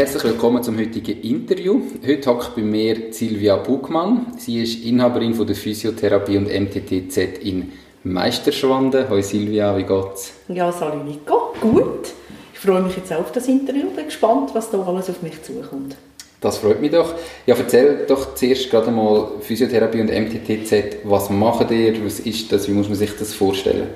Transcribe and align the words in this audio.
Herzlich 0.00 0.24
willkommen 0.24 0.62
zum 0.62 0.78
heutigen 0.78 1.20
Interview. 1.20 1.82
Heute 2.06 2.30
hockt 2.30 2.56
bei 2.56 2.62
mir 2.62 3.12
Silvia 3.12 3.56
Bugmann. 3.56 4.32
Sie 4.38 4.62
ist 4.62 4.82
Inhaberin 4.82 5.34
von 5.34 5.46
der 5.46 5.54
Physiotherapie 5.54 6.38
und 6.38 6.46
MTTZ 6.46 7.44
in 7.44 7.70
Meisterschwanden. 8.04 9.06
Hallo 9.10 9.20
Silvia, 9.20 9.76
wie 9.76 9.82
geht's? 9.82 10.32
Ja, 10.48 10.72
salut 10.72 11.04
Nico. 11.04 11.52
Gut. 11.60 12.14
Ich 12.54 12.60
freue 12.60 12.80
mich 12.80 12.96
jetzt 12.96 13.12
auch 13.12 13.18
auf 13.18 13.32
das 13.32 13.46
Interview. 13.46 13.90
Bin 13.94 14.06
gespannt, 14.06 14.52
was 14.54 14.70
da 14.70 14.82
alles 14.82 15.10
auf 15.10 15.20
mich 15.20 15.42
zukommt. 15.42 15.96
Das 16.40 16.56
freut 16.56 16.80
mich 16.80 16.92
doch. 16.92 17.12
Ja, 17.44 17.54
erzähl 17.54 18.06
doch 18.08 18.34
zuerst 18.34 18.70
gerade 18.70 18.90
mal 18.90 19.32
Physiotherapie 19.42 20.00
und 20.00 20.08
MTTZ. 20.08 21.04
Was 21.04 21.28
macht 21.28 21.70
ihr? 21.72 22.02
Was 22.02 22.20
ist 22.20 22.50
das? 22.50 22.66
Wie 22.68 22.72
muss 22.72 22.88
man 22.88 22.96
sich 22.96 23.14
das 23.18 23.34
vorstellen? 23.34 23.88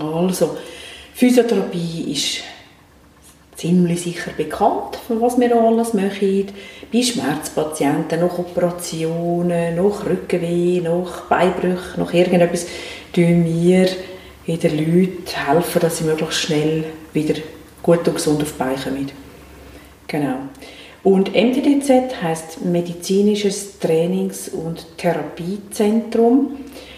Also, 0.00 0.56
Physiotherapie 1.12 2.12
ist 2.12 2.53
ziemlich 3.56 4.02
sicher 4.02 4.30
bekannt, 4.36 4.96
von 5.06 5.20
was 5.20 5.38
wir 5.38 5.54
alles 5.54 5.94
machen. 5.94 6.46
Bei 6.92 7.02
Schmerzpatienten, 7.02 8.20
nach 8.20 8.38
Operationen, 8.38 9.76
nach 9.76 10.06
Rückenweh, 10.06 10.80
nach 10.80 11.22
Beinbrüchen, 11.22 11.98
nach 11.98 12.12
irgendetwas, 12.12 12.66
tun 13.12 13.44
wir 13.44 13.88
den 14.46 14.76
Leuten 14.76 15.24
helfen, 15.26 15.80
dass 15.80 15.98
sie 15.98 16.04
möglichst 16.04 16.40
schnell 16.40 16.84
wieder 17.12 17.34
gut 17.82 18.06
und 18.06 18.14
gesund 18.14 18.42
auf 18.42 18.52
die 18.52 18.58
Beine 18.58 18.76
kommen. 18.76 19.10
Genau. 20.06 20.36
Und 21.02 21.34
MTDZ 21.34 22.22
heißt 22.22 22.64
Medizinisches 22.64 23.78
Trainings- 23.78 24.48
und 24.48 24.86
Therapiezentrum. 24.96 26.56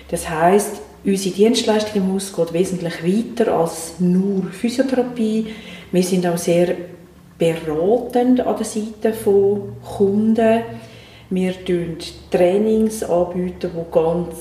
Das 0.08 0.30
heißt, 0.30 0.76
unsere 1.04 1.34
Dienstleistung 1.34 2.02
im 2.02 2.12
Haus 2.12 2.32
geht 2.32 2.52
wesentlich 2.52 3.02
weiter 3.02 3.52
als 3.52 3.94
nur 3.98 4.44
Physiotherapie. 4.52 5.46
Wir 5.97 6.02
sind 6.02 6.27
auch 6.27 6.36
sehr 6.36 6.75
beratend 7.39 8.42
an 8.42 8.55
der 8.55 8.66
Seite 8.66 9.14
von 9.14 9.77
Kunden. 9.83 10.61
Wir 11.30 11.53
bieten 11.53 11.97
Trainings 12.30 13.03
anbieten, 13.03 13.70
die 13.75 13.91
ganz 13.91 14.34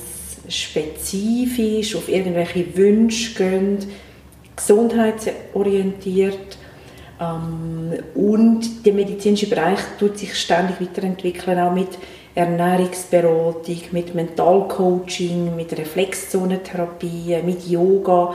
spezifisch 0.50 1.96
auf 1.96 2.10
irgendwelche 2.10 2.76
Wünsche 2.76 3.36
gehen, 3.36 3.78
gesundheitsorientiert 4.54 6.58
ähm, 7.22 7.94
und 8.16 8.86
der 8.86 8.92
medizinische 8.92 9.48
Bereich 9.48 9.80
tut 9.98 10.18
sich 10.18 10.36
ständig 10.36 10.82
weiterentwickeln, 10.82 11.58
auch 11.58 11.74
mit 11.74 11.98
Ernährungsberatung, 12.36 13.80
mit 13.92 14.14
Mentalcoaching, 14.14 15.56
mit 15.56 15.72
Reflexzonentherapie, 15.72 17.38
mit 17.46 17.66
Yoga. 17.66 18.34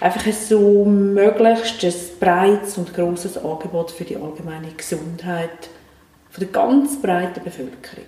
Einfach 0.00 0.30
so 0.32 0.84
möglichst 0.84 1.82
ein 1.82 1.94
breites 2.20 2.76
und 2.76 2.92
großes 2.92 3.38
Angebot 3.38 3.90
für 3.90 4.04
die 4.04 4.16
allgemeine 4.16 4.68
Gesundheit 4.76 5.70
von 6.30 6.44
der 6.44 6.48
ganz 6.48 7.00
breiten 7.00 7.42
Bevölkerung. 7.42 8.04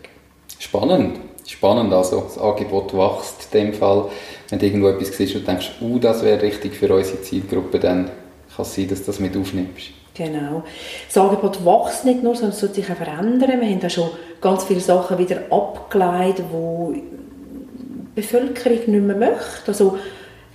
Spannend, 0.58 1.20
spannend. 1.46 1.92
Also 1.94 2.20
das 2.20 2.36
Angebot 2.36 2.92
wächst 2.92 3.48
in 3.52 3.66
dem 3.66 3.74
Fall. 3.74 4.10
Wenn 4.50 4.58
du 4.58 4.66
irgendwo 4.66 4.88
etwas 4.88 5.16
siehst 5.16 5.36
und 5.36 5.48
denkst, 5.48 5.76
uh, 5.80 5.98
das 5.98 6.22
wäre 6.22 6.42
richtig 6.42 6.74
für 6.74 6.92
unsere 6.94 7.22
Zielgruppe, 7.22 7.78
dann 7.78 8.10
kann 8.54 8.64
es 8.64 8.74
sein, 8.74 8.88
dass 8.88 9.00
du 9.00 9.06
das 9.06 9.20
mit 9.20 9.36
aufnimmst. 9.36 9.90
Genau. 10.14 10.64
Das 11.06 11.16
Angebot 11.16 11.64
wächst 11.64 12.04
nicht 12.04 12.22
nur, 12.22 12.34
sondern 12.34 12.50
es 12.50 12.60
wird 12.60 12.74
sich 12.74 12.90
auch 12.90 12.96
verändern. 12.96 13.60
Wir 13.60 13.68
haben 13.68 13.80
da 13.80 13.88
schon 13.88 14.10
ganz 14.40 14.64
viele 14.64 14.80
Sachen 14.80 15.16
wieder 15.16 15.40
abgeleitet, 15.48 16.44
die 16.52 16.94
die 16.94 18.20
Bevölkerung 18.20 18.78
nicht 18.78 18.90
mehr 18.90 19.16
möchte. 19.16 19.68
Also, 19.68 19.96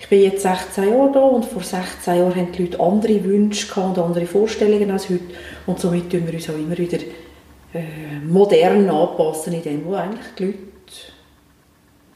ich 0.03 0.09
bin 0.09 0.21
jetzt 0.21 0.41
16 0.41 0.89
Jahre 0.89 1.11
da 1.13 1.21
und 1.21 1.45
vor 1.45 1.63
16 1.63 2.17
Jahren 2.17 2.35
haben 2.35 2.51
die 2.51 2.63
Leute 2.63 2.79
andere 2.81 3.23
Wünsche 3.23 3.79
und 3.79 3.97
andere 3.97 4.25
Vorstellungen 4.25 4.91
als 4.91 5.09
heute. 5.09 5.23
Und 5.65 5.79
somit 5.79 6.09
tun 6.09 6.27
wir 6.27 6.33
uns 6.33 6.49
auch 6.49 6.55
immer 6.55 6.77
wieder 6.77 6.97
äh, 7.73 8.19
modern 8.27 8.89
anpassen 8.89 9.53
in 9.53 9.63
dem, 9.63 9.89
was 9.89 10.01
eigentlich 10.01 10.25
die 10.37 10.43
Leute 10.43 10.57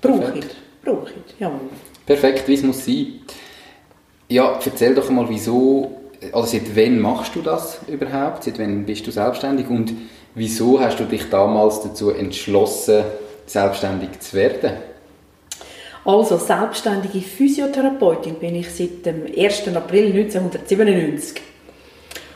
brauchen. 0.01 0.45
brauchen. 0.83 1.23
Ja. 1.39 1.49
Perfekt, 2.05 2.45
wie 2.49 2.55
es 2.55 2.63
muss 2.63 2.83
sein. 2.83 3.21
Ja, 4.27 4.59
erzähl 4.63 4.93
doch 4.93 5.09
mal, 5.09 5.29
wieso 5.29 5.89
also 6.33 6.57
seit 6.57 6.75
wann 6.75 6.99
machst 6.99 7.35
du 7.35 7.41
das 7.41 7.79
überhaupt? 7.87 8.43
Seit 8.43 8.59
wann 8.59 8.85
bist 8.85 9.07
du 9.07 9.11
selbstständig 9.11 9.69
und 9.69 9.93
wieso 10.35 10.77
hast 10.81 10.99
du 10.99 11.05
dich 11.05 11.29
damals 11.29 11.81
dazu 11.83 12.09
entschlossen, 12.09 13.03
selbstständig 13.45 14.19
zu 14.19 14.35
werden? 14.35 14.71
Also 16.07 16.37
selbstständige 16.37 17.19
Physiotherapeutin 17.19 18.35
bin 18.35 18.55
ich 18.55 18.69
seit 18.69 19.05
dem 19.05 19.25
1. 19.25 19.67
April 19.75 20.13
1997. 20.13 21.41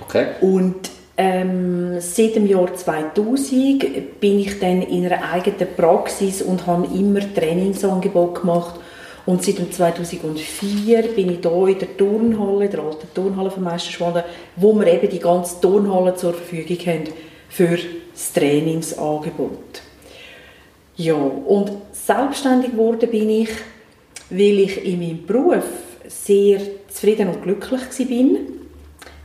Okay. 0.01 0.27
Und 0.41 0.89
ähm, 1.15 1.95
seit 2.01 2.35
dem 2.35 2.47
Jahr 2.47 2.73
2000 2.73 4.19
bin 4.19 4.39
ich 4.39 4.59
dann 4.59 4.81
in 4.81 5.05
einer 5.05 5.31
eigenen 5.31 5.73
Praxis 5.77 6.41
und 6.41 6.67
habe 6.67 6.85
immer 6.93 7.21
Trainingsangebote 7.33 8.41
gemacht 8.41 8.75
und 9.25 9.41
seit 9.41 9.55
2004 9.73 11.03
bin 11.15 11.29
ich 11.31 11.39
hier 11.39 11.67
in 11.67 11.79
der 11.79 11.95
Turnhalle, 11.95 12.67
der 12.67 12.81
alten 12.81 13.07
Turnhalle 13.13 13.51
von 13.51 13.63
Meisterschwanden, 13.63 14.23
wo 14.57 14.73
wir 14.73 14.87
eben 14.87 15.09
die 15.09 15.19
ganze 15.19 15.61
Turnhalle 15.61 16.13
zur 16.15 16.33
Verfügung 16.33 16.77
haben 16.87 17.03
für 17.47 17.77
das 18.11 18.33
Trainingsangebot. 18.33 19.81
Ja, 20.97 21.13
und 21.15 21.71
selbstständig 22.05 22.71
geworden 22.71 23.09
bin 23.09 23.29
ich, 23.29 23.49
weil 24.29 24.59
ich 24.59 24.85
in 24.85 24.99
meinem 24.99 25.25
Beruf 25.25 25.65
sehr 26.07 26.59
zufrieden 26.87 27.29
und 27.29 27.43
glücklich 27.43 27.81
war, 27.81 28.39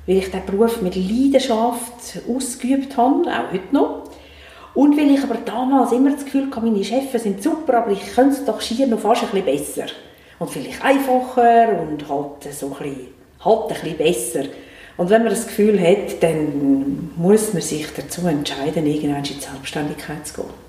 weil 0.07 0.17
ich 0.17 0.25
diesen 0.27 0.47
Beruf 0.47 0.83
mit 0.83 0.97
Leidenschaft 0.97 2.21
ausgeübt 2.29 2.97
habe, 2.97 3.23
auch 3.23 3.53
heute 3.53 3.73
noch. 3.73 4.05
Und 4.75 4.97
weil 4.99 5.11
ich 5.11 5.23
aber 5.23 5.37
damals 5.45 5.93
immer 5.93 6.11
das 6.11 6.25
Gefühl 6.25 6.51
hatte, 6.51 6.67
meine 6.67 6.85
Chefs 6.85 7.23
sind 7.23 7.43
super, 7.43 7.79
aber 7.79 7.93
ich 7.93 8.15
könnte 8.15 8.37
es 8.37 8.45
doch 8.45 8.61
schier 8.61 8.87
noch 8.87 9.01
fast 9.01 9.23
ein 9.23 9.31
bisschen 9.31 9.47
besser. 9.47 9.87
Und 10.39 10.51
vielleicht 10.51 10.85
einfacher 10.85 11.81
und 11.81 12.07
halt 12.09 12.53
so 12.53 12.67
ein 12.67 12.73
bisschen, 12.73 13.07
halt 13.43 13.71
ein 13.71 13.81
bisschen 13.81 13.97
besser. 13.97 14.45
Und 14.99 15.11
wenn 15.11 15.23
man 15.23 15.31
das 15.31 15.47
Gefühl 15.47 15.81
hat, 15.81 16.23
dann 16.23 17.11
muss 17.17 17.55
man 17.55 17.63
sich 17.63 17.87
dazu 17.95 18.27
entscheiden, 18.27 18.87
irgendwann 18.87 19.19
in 19.19 19.23
die 19.25 19.41
Selbstständigkeit 19.41 20.27
zu 20.27 20.43
gehen. 20.43 20.66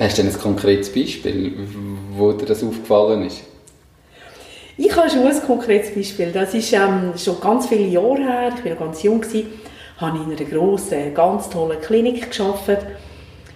Hast 0.00 0.16
du 0.16 0.22
ein 0.22 0.32
konkretes 0.32 0.92
Beispiel, 0.92 1.52
wo 2.16 2.32
dir 2.32 2.46
das 2.46 2.64
aufgefallen 2.64 3.26
ist? 3.26 3.42
Ich 4.78 4.96
habe 4.96 5.10
schon 5.10 5.26
ein 5.26 5.42
konkretes 5.42 5.94
Beispiel. 5.94 6.32
Das 6.32 6.54
ist 6.54 6.72
ähm, 6.72 7.12
schon 7.18 7.38
ganz 7.38 7.66
viele 7.66 7.86
Jahre 7.86 8.16
her. 8.16 8.52
Ich 8.56 8.64
war 8.64 8.76
ganz 8.76 9.02
jung. 9.02 9.22
Ich 9.30 9.44
habe 9.98 10.18
in 10.18 10.36
einer 10.36 10.50
grossen, 10.50 11.12
ganz 11.12 11.50
tollen 11.50 11.78
Klinik 11.82 12.30
gearbeitet 12.30 12.86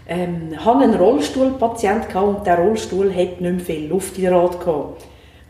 ähm, 0.06 0.52
hatte 0.62 0.84
einen 0.84 0.94
Rollstuhlpatient 0.94 2.14
und 2.14 2.46
der 2.46 2.58
Rollstuhl 2.58 3.10
hat 3.14 3.40
nicht 3.40 3.40
mehr 3.40 3.60
viel 3.60 3.88
Luft 3.88 4.18
in 4.18 4.24
der 4.24 4.32
Rad. 4.32 4.58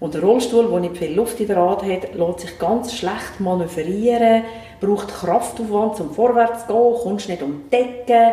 Und 0.00 0.14
der 0.14 0.22
Rollstuhl, 0.22 0.68
der 0.70 0.80
nicht 0.80 0.96
viel 0.96 1.14
Luft 1.14 1.40
in 1.40 1.46
der 1.46 1.56
Rad 1.56 1.82
hat, 1.82 2.14
lässt 2.14 2.40
sich 2.40 2.58
ganz 2.58 2.94
schlecht 2.94 3.40
manövrieren, 3.40 4.44
braucht 4.80 5.08
Kraftaufwand 5.08 5.96
zum 5.96 6.14
Vorwärts 6.14 6.66
zu 6.66 6.72
gehen, 6.72 7.02
kommst 7.02 7.28
nicht 7.28 7.42
um 7.42 7.62
die 7.64 7.76
Decke. 7.76 8.32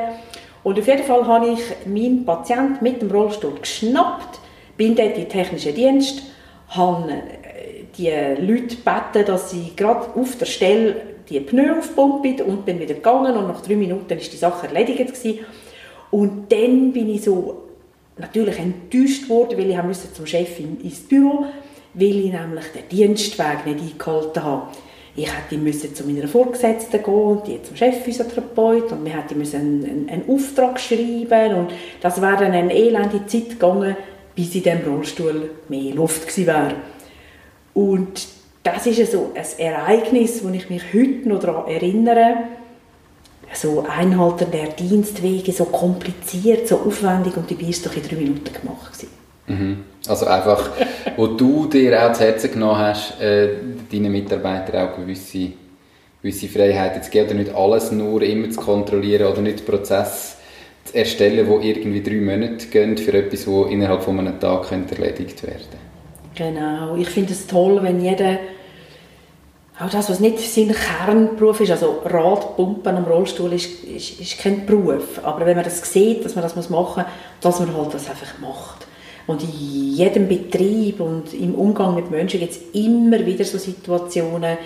Und 0.64 0.80
auf 0.80 0.88
jeden 0.88 1.04
Fall 1.04 1.26
habe 1.26 1.50
ich 1.50 1.88
meinen 1.88 2.26
Patienten 2.26 2.84
mit 2.84 3.02
dem 3.02 3.12
Rollstuhl 3.12 3.60
geschnappt, 3.60 4.40
bin 4.78 4.96
dort 4.96 5.16
in 5.18 5.24
den 5.24 5.30
technischen 5.30 5.74
Dienst, 5.74 6.24
habe 6.70 7.12
äh, 7.12 7.84
die 7.98 8.10
Leute 8.10 8.76
gebeten, 8.76 9.26
dass 9.26 9.52
sie 9.52 9.74
gerade 9.76 10.08
auf 10.16 10.38
der 10.38 10.46
Stelle 10.46 10.96
die 11.30 11.40
Pneu 11.40 11.80
aufpumpen 11.80 12.42
und 12.42 12.66
bin 12.66 12.80
wieder 12.80 12.96
gegangen 12.96 13.36
und 13.38 13.48
nach 13.48 13.62
drei 13.62 13.76
Minuten 13.76 14.18
ist 14.18 14.34
die 14.34 14.38
Sache 14.38 14.68
erledigt 14.68 15.14
gewesen. 15.14 15.40
Und 16.12 16.52
dann 16.52 16.92
bin 16.92 17.10
ich 17.10 17.24
so 17.24 17.70
natürlich 18.18 18.60
enttäuscht 18.60 19.30
worden, 19.30 19.58
weil 19.58 19.70
ich 19.70 19.84
musste 19.84 20.14
zum 20.14 20.26
Chef 20.26 20.60
ins 20.60 21.00
Büro, 21.08 21.46
weil 21.94 22.26
ich 22.26 22.32
nämlich 22.32 22.66
den 22.76 22.90
Dienstweg 22.90 23.66
nicht 23.66 23.94
eingehalten 23.94 24.44
habe. 24.44 24.68
Ich 25.16 25.28
hätte 25.28 25.58
müssen 25.58 25.94
zu 25.94 26.06
meiner 26.06 26.28
Vorgesetzten 26.28 27.04
gehen 27.04 27.14
und 27.14 27.48
die 27.48 27.62
zum 27.62 27.76
Chefphysiotherapeut 27.76 28.92
und 28.94 29.04
wir 29.04 29.14
hätten 29.18 29.38
müssen 29.38 29.60
einen, 29.60 29.84
einen, 29.84 30.10
einen 30.10 30.30
Auftrag 30.30 30.80
schreiben 30.80 31.56
und 31.56 31.72
das 32.00 32.22
wäre 32.22 32.38
dann 32.38 32.54
eine 32.54 32.74
elende 32.74 33.26
Zeit 33.26 33.50
gegangen, 33.50 33.98
bis 34.36 34.56
in 34.56 34.64
diesem 34.64 34.80
Rollstuhl 34.88 35.50
mehr 35.68 35.94
Luft 35.94 36.28
gewesen 36.28 36.48
wäre. 36.48 36.76
Und 37.74 38.28
das 38.64 38.86
ist 38.86 39.12
so 39.12 39.32
ein 39.36 39.60
Ereignis, 39.60 40.44
wo 40.44 40.50
ich 40.50 40.70
mich 40.70 40.84
heute 40.94 41.28
noch 41.28 41.40
daran 41.40 41.68
erinnere, 41.68 42.36
so 43.54 43.86
Einhalten 43.88 44.50
der 44.52 44.68
Dienstwege, 44.68 45.52
so 45.52 45.66
kompliziert, 45.66 46.68
so 46.68 46.78
aufwendig 46.80 47.36
und 47.36 47.50
die 47.50 47.60
war 47.60 47.84
doch 47.84 47.96
in 47.98 48.04
drei 48.04 48.16
Minuten 48.16 48.54
gemacht. 48.54 48.94
Gewesen. 48.94 49.10
Mhm. 49.48 49.91
Also 50.08 50.26
einfach, 50.26 50.70
wo 51.16 51.28
du 51.28 51.68
dir 51.68 52.04
auch 52.04 52.14
zu 52.14 52.24
Herzen 52.24 52.52
genommen 52.52 52.80
hast, 52.80 53.22
äh, 53.22 53.50
deinen 53.92 54.12
Mitarbeitern 54.12 54.88
auch 54.88 54.96
gewisse, 54.96 55.52
gewisse 56.22 56.48
Freiheiten 56.48 57.04
zu 57.04 57.12
geben 57.12 57.28
oder 57.28 57.36
nicht 57.36 57.56
alles 57.56 57.92
nur 57.92 58.22
immer 58.24 58.50
zu 58.50 58.60
kontrollieren 58.60 59.32
oder 59.32 59.42
nicht 59.42 59.66
Prozess 59.66 60.38
zu 60.86 60.96
erstellen, 60.96 61.48
wo 61.48 61.60
irgendwie 61.60 62.02
drei 62.02 62.16
Monate 62.16 62.68
gehen 62.68 62.98
für 62.98 63.14
etwas, 63.14 63.46
das 63.46 63.72
innerhalb 63.72 64.02
von 64.02 64.20
einem 64.20 64.40
Tag 64.40 64.70
könnte 64.70 64.96
erledigt 64.96 65.44
werden. 65.44 65.92
Genau, 66.34 66.96
ich 66.96 67.10
finde 67.10 67.34
es 67.34 67.46
toll, 67.46 67.80
wenn 67.84 68.02
jeder 68.02 68.40
auch 69.80 69.90
das, 69.90 70.10
was 70.10 70.20
nicht 70.20 70.40
sein 70.40 70.74
Kernberuf 70.74 71.60
ist, 71.62 71.72
also 71.72 72.02
Radpumpen 72.06 72.98
am 72.98 73.04
Rollstuhl 73.04 73.54
ist, 73.54 73.84
ist, 73.84 74.20
ist 74.20 74.38
kein 74.40 74.66
Beruf, 74.66 75.20
aber 75.24 75.46
wenn 75.46 75.56
man 75.56 75.66
das 75.66 75.82
sieht, 75.92 76.24
dass 76.24 76.36
man 76.36 76.44
das 76.44 76.56
machen 76.70 77.04
muss, 77.04 77.14
dass 77.42 77.60
man 77.60 77.76
halt 77.76 77.94
das 77.94 78.10
einfach 78.10 78.38
macht. 78.40 78.88
Und 79.28 79.44
in 79.44 79.52
jedem 79.96 80.28
Betrieb 80.28 81.00
und 81.00 81.34
im 81.34 81.56
Umgang 81.56 81.96
mit 81.96 82.10
Menschen 82.12 82.40
gibt 82.40 82.54
es 82.54 82.62
immer 82.74 83.26
wieder 83.26 83.46
so 83.46 83.58
Situationen, 83.58 84.54
äh, 84.54 84.58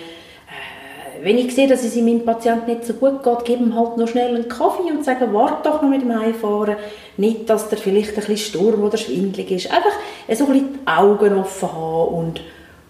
wenn 1.22 1.38
ich 1.38 1.54
sehe, 1.54 1.68
dass 1.68 1.84
es 1.84 1.96
meinem 1.96 2.24
Patienten 2.24 2.70
nicht 2.70 2.84
so 2.84 2.94
gut 2.94 3.22
geht, 3.22 3.44
gebe 3.44 3.64
ihm 3.64 3.74
halt 3.74 3.96
noch 3.96 4.08
schnell 4.08 4.34
einen 4.34 4.48
Kaffee 4.48 4.90
und 4.90 5.04
sage, 5.04 5.32
warte 5.32 5.68
doch 5.68 5.82
noch 5.82 5.88
mit 5.88 6.02
dem 6.02 6.18
Heimfahren. 6.18 6.76
Nicht, 7.16 7.48
dass 7.48 7.68
der 7.68 7.78
vielleicht 7.78 8.10
ein 8.10 8.14
bisschen 8.16 8.36
Sturm 8.36 8.82
oder 8.82 8.96
schwindelig 8.96 9.50
ist. 9.50 9.70
Einfach 9.70 9.92
so 10.32 10.44
ein 10.46 10.52
bisschen 10.52 10.72
die 10.74 10.86
Augen 10.86 11.38
offen 11.38 11.72
haben 11.72 12.14
und, 12.14 12.40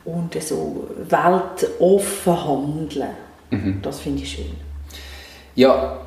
und 0.05 0.43
so 0.43 0.89
weltoffen 1.09 2.45
handeln. 2.45 3.09
Mhm. 3.51 3.81
Das 3.83 4.01
finde 4.01 4.23
ich 4.23 4.31
schön. 4.31 4.51
Ja, 5.55 6.06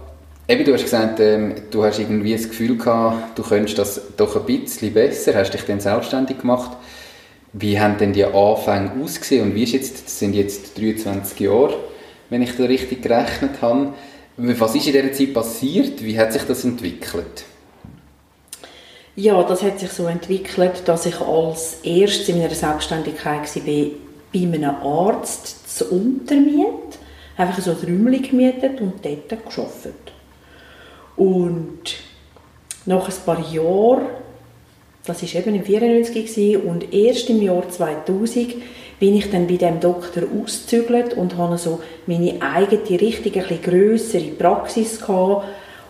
Eben, 0.50 0.66
du 0.66 0.74
hast 0.74 0.82
gesagt, 0.82 1.20
ähm, 1.20 1.54
du 1.70 1.84
hast 1.84 2.00
irgendwie 2.00 2.34
das 2.34 2.50
Gefühl 2.50 2.76
gehabt, 2.76 3.38
du 3.38 3.44
könntest 3.44 3.78
das 3.78 4.02
doch 4.18 4.36
ein 4.36 4.46
bisschen 4.46 4.92
besser, 4.92 5.36
hast 5.36 5.52
dich 5.52 5.62
dann 5.62 5.80
selbstständig 5.80 6.40
gemacht. 6.40 6.76
Wie 7.54 7.80
haben 7.80 8.00
denn 8.00 8.14
die 8.14 8.26
Anfänge 8.26 8.94
ausgesehen 9.00 9.44
und 9.44 9.54
wie 9.54 9.62
ist 9.62 9.74
jetzt, 9.74 10.06
das 10.06 10.18
sind 10.18 10.34
jetzt 10.34 10.76
23 10.76 11.40
Jahre, 11.40 11.76
wenn 12.32 12.42
ich 12.42 12.58
da 12.58 12.64
richtig 12.64 13.04
gerechnet 13.04 13.62
habe. 13.62 13.94
Was 14.38 14.74
ist 14.74 14.88
in 14.88 14.94
dieser 14.94 15.12
Zeit 15.12 15.36
passiert? 15.36 16.04
Wie 16.04 16.18
hat 16.18 16.34
sich 16.34 16.42
das 16.42 16.66
entwickelt? 16.66 17.46
Ja, 19.16 19.44
das 19.44 19.62
hat 19.62 19.80
sich 19.80 19.92
so 19.92 20.08
entwickelt, 20.08 20.82
dass 20.86 21.06
ich 21.06 21.22
als 21.22 21.78
erstes 21.84 22.28
in 22.28 22.40
meiner 22.40 22.56
Selbstständigkeit 22.56 23.56
war, 23.56 23.64
bei 23.66 23.92
einem 24.34 24.76
Arzt 24.82 25.78
zu 25.78 25.92
Untermiet, 25.92 26.98
einfach 27.38 27.62
so 27.62 27.70
ein 27.70 27.78
Räumchen 27.78 28.24
gemietet 28.24 28.82
und 28.82 29.06
dort 29.06 29.30
gearbeitet. 29.30 30.09
Und 31.20 31.98
nach 32.86 33.10
ein 33.10 33.16
paar 33.26 33.52
Jahren, 33.52 34.06
das 35.06 35.22
war 35.22 35.42
eben 35.42 35.56
im 35.56 35.64
94 35.64 36.58
und 36.64 36.94
erst 36.94 37.30
im 37.30 37.42
Jahr 37.42 37.70
2000 37.70 38.56
bin 39.02 39.16
ich 39.16 39.30
dann 39.30 39.46
bei 39.46 39.58
dem 39.58 39.82
Doktor 39.82 40.24
ausgezügelt 40.24 41.16
und 41.16 41.38
hatte 41.38 41.58
so 41.58 41.82
meine 42.08 42.42
eigene, 42.42 43.02
richtige, 43.02 43.46
ein 43.46 43.62
grössere 43.62 44.30
Praxis 44.30 45.02
gehabt 45.02 45.46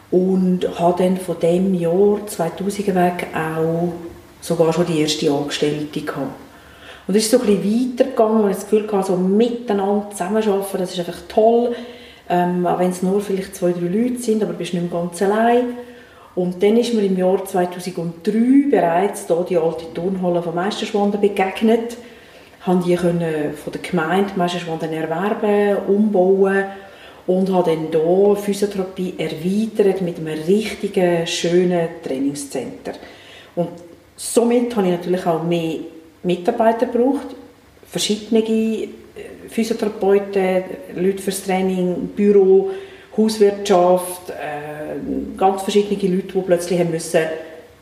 und 0.09 0.79
habe 0.79 1.03
dann 1.03 1.17
von 1.17 1.39
dem 1.39 1.75
Jahr 1.75 2.25
2000 2.25 2.95
weg 2.95 3.27
auch 3.35 3.93
sogar 4.41 4.73
schon 4.73 4.87
die 4.87 5.01
erste 5.01 5.31
Angestellte 5.31 6.01
gehabt. 6.01 6.33
Und 7.07 7.15
es 7.15 7.25
ist 7.25 7.31
so 7.31 7.39
ein 7.39 7.45
bisschen 7.45 7.93
weitergegangen 7.99 8.43
und 8.45 8.49
ich 8.49 8.57
das 8.57 8.67
Gefühl 8.67 8.91
hatte, 8.91 9.07
so 9.07 9.15
miteinander 9.15 10.09
zusammenarbeiten, 10.09 10.77
das 10.79 10.91
ist 10.91 10.99
einfach 10.99 11.21
toll. 11.27 11.75
Ähm, 12.29 12.65
auch 12.67 12.77
wenn 12.79 12.91
es 12.91 13.01
nur 13.01 13.21
vielleicht 13.21 13.55
zwei, 13.55 13.71
drei 13.71 13.87
Leute 13.87 14.19
sind, 14.19 14.43
aber 14.43 14.53
du 14.53 14.59
bist 14.59 14.73
nicht 14.73 14.91
mehr 14.91 15.01
ganz 15.01 15.21
allein. 15.21 15.77
Und 16.35 16.61
dann 16.61 16.77
ist 16.77 16.93
mir 16.93 17.01
im 17.01 17.17
Jahr 17.17 17.43
2003 17.43 18.69
bereits 18.69 19.27
hier 19.27 19.45
die 19.49 19.57
alte 19.57 19.91
Turnhalle 19.93 20.41
von 20.41 20.55
Meisterschwanden 20.55 21.19
begegnet. 21.19 21.97
Haben 22.61 22.83
die 22.83 22.95
können 22.95 23.53
von 23.55 23.73
der 23.73 23.81
Gemeinde 23.81 24.33
Meisterschwanden 24.35 24.93
erwerben, 24.93 25.77
umbauen 25.87 26.65
und 27.25 27.51
habe 27.51 27.71
dann 27.71 27.87
hier 27.91 28.35
Physiotherapie 28.35 29.15
erweitert 29.17 30.01
mit 30.01 30.17
einem 30.17 30.39
richtigen, 30.47 31.25
schönen 31.27 31.89
Trainingscenter. 32.03 32.93
Und 33.55 33.69
somit 34.15 34.75
habe 34.75 34.87
ich 34.87 34.93
natürlich 34.93 35.25
auch 35.25 35.43
mehr 35.43 35.79
Mitarbeiter 36.23 36.85
gebraucht, 36.87 37.27
verschiedene 37.85 38.43
Physiotherapeuten, 39.49 40.63
Leute 40.95 41.21
fürs 41.21 41.43
Training, 41.43 42.09
Büro, 42.15 42.71
Hauswirtschaft, 43.17 44.29
äh, 44.29 45.35
ganz 45.37 45.63
verschiedene 45.63 46.15
Leute, 46.15 46.33
die 46.33 46.41
plötzlich 46.41 46.79
haben 46.79 46.91
müssen 46.91 47.21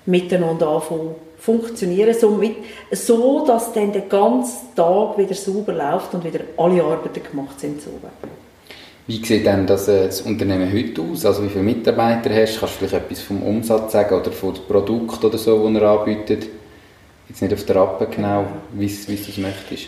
miteinander 0.06 0.69
anfangen 0.69 1.16
funktionieren, 1.38 2.14
so, 2.14 2.31
mit, 2.31 2.56
so 2.92 3.46
dass 3.46 3.72
dann 3.74 3.92
der 3.92 4.04
ganze 4.04 4.54
Tag 4.75 5.18
wieder 5.18 5.36
sauber 5.36 5.74
läuft 5.74 6.14
und 6.14 6.24
wieder 6.24 6.40
alle 6.58 6.84
Arbeiten 6.84 7.22
gemacht 7.24 7.60
sind. 7.60 7.81
Sauber. 7.81 8.10
Wie 9.06 9.24
sieht 9.24 9.46
denn 9.46 9.66
das, 9.66 9.88
äh, 9.88 10.08
das 10.08 10.22
Unternehmen 10.22 10.72
heute 10.74 11.02
aus? 11.02 11.25
Also 11.25 11.44
wie 11.44 11.50
viele 11.50 11.64
Mitarbeiter 11.64 12.30
hast 12.34 12.56
du? 12.56 12.60
Kannst 12.60 12.75
du 12.75 12.80
vielleicht 12.80 13.06
etwas 13.06 13.22
vom 13.22 13.42
Umsatz 13.44 13.94
sagen 13.94 14.19
oder 14.19 14.31
vom 14.31 14.54
Produkt 14.68 15.24
oder 15.24 15.38
so, 15.38 15.69
das 15.69 15.81
er 15.81 15.90
anbietet? 15.90 16.48
Jetzt 17.30 17.42
nicht 17.42 17.54
auf 17.54 17.64
der 17.66 17.75
Rappe 17.75 18.08
genau, 18.14 18.46
wie, 18.74 18.90
wie 18.90 19.16
du 19.16 19.30
es 19.30 19.38
möchtest. 19.38 19.88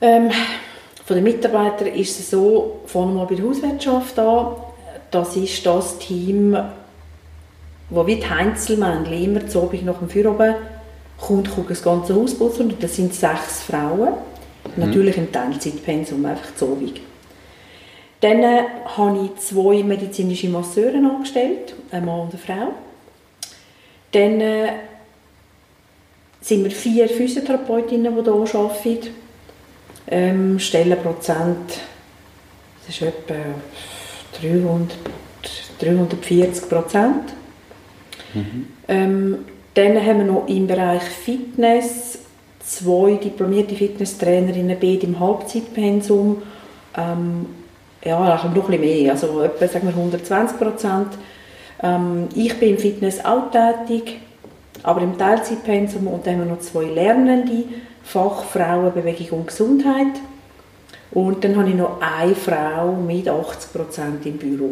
Ähm, 0.00 0.30
von 1.06 1.14
den 1.14 1.22
Mitarbeitern 1.22 1.86
ist 1.86 2.18
es 2.18 2.30
so, 2.30 2.80
fangen 2.86 3.14
wir 3.14 3.20
mal 3.20 3.26
bei 3.26 3.36
der 3.36 3.44
Hauswirtschaft 3.44 4.18
an, 4.18 4.56
das 5.12 5.36
ist 5.36 5.64
das 5.64 5.98
Team, 5.98 6.58
wo 7.90 8.04
wie 8.08 8.16
die 8.16 8.28
Heinzelmännchen 8.28 9.22
immer 9.22 9.46
zu 9.46 9.62
Abend 9.62 9.84
nach 9.84 9.98
dem 10.00 10.08
Feierabend 10.08 10.56
kommt, 11.16 11.54
guckt 11.54 11.70
das 11.70 11.84
ganze 11.84 12.12
Haus 12.12 12.36
putzen 12.36 12.72
und 12.72 12.82
das 12.82 12.96
sind 12.96 13.14
sechs 13.14 13.62
Frauen, 13.62 14.14
mhm. 14.14 14.84
natürlich 14.84 15.16
im 15.16 15.30
Teilzeitpensum, 15.30 16.26
einfach 16.26 16.56
zu 16.56 16.72
Abend. 16.72 17.00
Dann 18.20 18.42
äh, 18.42 18.62
habe 18.96 19.26
ich 19.26 19.40
zwei 19.40 19.84
medizinische 19.84 20.48
Masseure 20.48 20.96
angestellt, 20.96 21.76
ein 21.92 22.04
Mann 22.04 22.22
und 22.22 22.30
eine 22.30 22.38
Frau. 22.38 22.72
Dann 24.10 24.40
äh, 24.40 24.72
sind 26.40 26.64
wir 26.64 26.72
vier 26.72 27.08
Physiotherapeutinnen, 27.08 28.12
die 28.12 28.22
hier 28.24 28.60
arbeiten 28.60 29.25
ähm, 30.08 30.58
Stellenprozent, 30.58 31.80
das 32.86 32.94
ist 32.94 33.02
etwa 33.02 33.34
300, 34.40 34.96
340 35.80 36.68
Prozent. 36.68 37.32
Mhm. 38.34 38.66
Ähm, 38.88 39.38
dann 39.74 39.96
haben 39.96 40.18
wir 40.18 40.24
noch 40.24 40.48
im 40.48 40.66
Bereich 40.66 41.02
Fitness 41.02 42.18
zwei 42.66 43.14
diplomierte 43.16 43.74
Fitnesstrainerinnen, 43.74 44.76
beide 44.80 45.06
im 45.06 45.20
Halbzeitpensum. 45.20 46.42
Ähm, 46.96 47.46
ja, 48.04 48.34
noch 48.34 48.44
ein 48.44 48.54
bisschen 48.54 48.80
mehr, 48.80 49.12
also 49.12 49.42
etwa 49.42 49.66
sagen 49.66 49.88
wir 49.88 49.94
120 49.94 50.58
Prozent. 50.58 51.08
Ähm, 51.82 52.28
ich 52.34 52.58
bin 52.58 52.70
im 52.70 52.78
Fitness 52.78 53.24
auch 53.24 53.50
tätig, 53.50 54.20
aber 54.82 55.02
im 55.02 55.18
Teilzeitpensum 55.18 56.06
und 56.06 56.26
dann 56.26 56.34
haben 56.34 56.46
wir 56.46 56.54
noch 56.54 56.60
zwei 56.60 56.84
Lernende, 56.84 57.64
Fach 58.06 58.44
Frauenbewegung 58.44 59.40
und 59.40 59.46
Gesundheit. 59.48 60.20
Und 61.10 61.42
dann 61.42 61.56
habe 61.56 61.68
ich 61.68 61.74
noch 61.74 62.00
eine 62.00 62.34
Frau 62.34 62.92
mit 62.92 63.28
80% 63.28 64.24
im 64.24 64.36
Büro. 64.36 64.70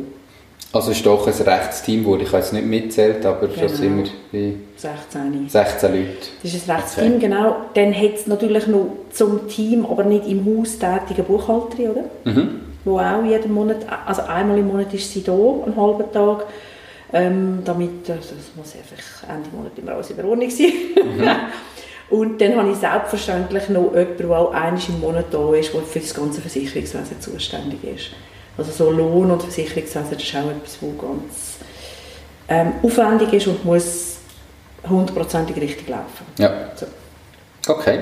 Also 0.73 0.91
es 0.91 0.99
ist 0.99 1.07
doch 1.07 1.26
ein 1.26 1.33
Rechtsteam, 1.33 2.05
das 2.05 2.23
ich 2.23 2.33
jetzt 2.33 2.53
nicht 2.53 2.67
mitzählt, 2.67 3.25
aber 3.26 3.47
genau. 3.47 3.61
schon 3.61 3.69
sind 3.69 4.11
wir 4.33 4.50
bei 4.50 4.57
16. 4.76 5.49
16 5.49 5.93
Leuten. 5.93 6.17
Das 6.43 6.55
ist 6.55 6.69
ein 6.69 6.76
Rechtsteam, 6.76 7.12
okay. 7.12 7.19
genau. 7.21 7.57
Dann 7.75 7.95
hat 7.95 8.14
es 8.14 8.26
natürlich 8.26 8.67
noch 8.67 8.87
zum 9.12 9.49
Team, 9.49 9.87
aber 9.87 10.05
nicht 10.05 10.26
im 10.26 10.45
Haus 10.45 10.79
tätige 10.79 11.23
Buchhalterin, 11.23 11.91
oder? 11.91 12.05
Mhm. 12.25 12.61
Wo 12.85 12.99
auch 12.99 13.25
jeden 13.25 13.55
Monat, 13.55 13.79
also 14.05 14.23
einmal 14.23 14.59
im 14.59 14.67
Monat 14.67 14.93
ist 14.95 15.12
sie 15.12 15.23
da, 15.23 15.33
einen 15.33 15.76
halben 15.76 16.12
Tag, 16.12 16.47
ähm, 17.12 17.61
damit, 17.64 18.11
also 18.11 18.35
das 18.35 18.50
muss 18.57 18.75
einfach 18.75 19.35
Ende 19.35 19.49
Monat 19.57 19.73
immer 19.76 19.93
alles 19.93 20.11
in 20.11 20.17
der 20.17 20.25
Ordnung 20.25 20.50
sein. 20.50 20.73
Mhm. 20.97 21.29
Und 22.11 22.40
dann 22.40 22.56
habe 22.56 22.70
ich 22.70 22.76
selbstverständlich 22.76 23.68
noch 23.70 23.92
jemanden, 23.92 24.16
der 24.18 24.30
auch 24.30 24.52
einmal 24.52 24.82
im 24.88 25.00
Monat 25.00 25.26
da 25.30 25.54
ist, 25.54 25.73
der 25.73 25.80
für 25.80 26.00
das 26.00 26.14
ganze 26.14 26.40
Versicherungswesen 26.40 27.20
zuständig 27.20 27.82
ist. 27.84 28.11
Also 28.56 28.70
so 28.70 28.90
Lohn- 28.90 29.30
und 29.30 29.42
Versicherungswesen, 29.42 30.11
das 30.11 30.23
ist 30.23 30.37
auch 30.37 30.50
etwas, 30.50 30.78
das 30.80 30.99
ganz 31.00 31.58
ähm, 32.49 32.73
aufwendig 32.82 33.32
ist 33.32 33.46
und 33.46 33.64
muss 33.64 34.18
hundertprozentig 34.88 35.56
richtig 35.56 35.88
laufen. 35.88 36.26
Ja. 36.38 36.70
So. 36.76 36.87
Okay. 37.73 38.00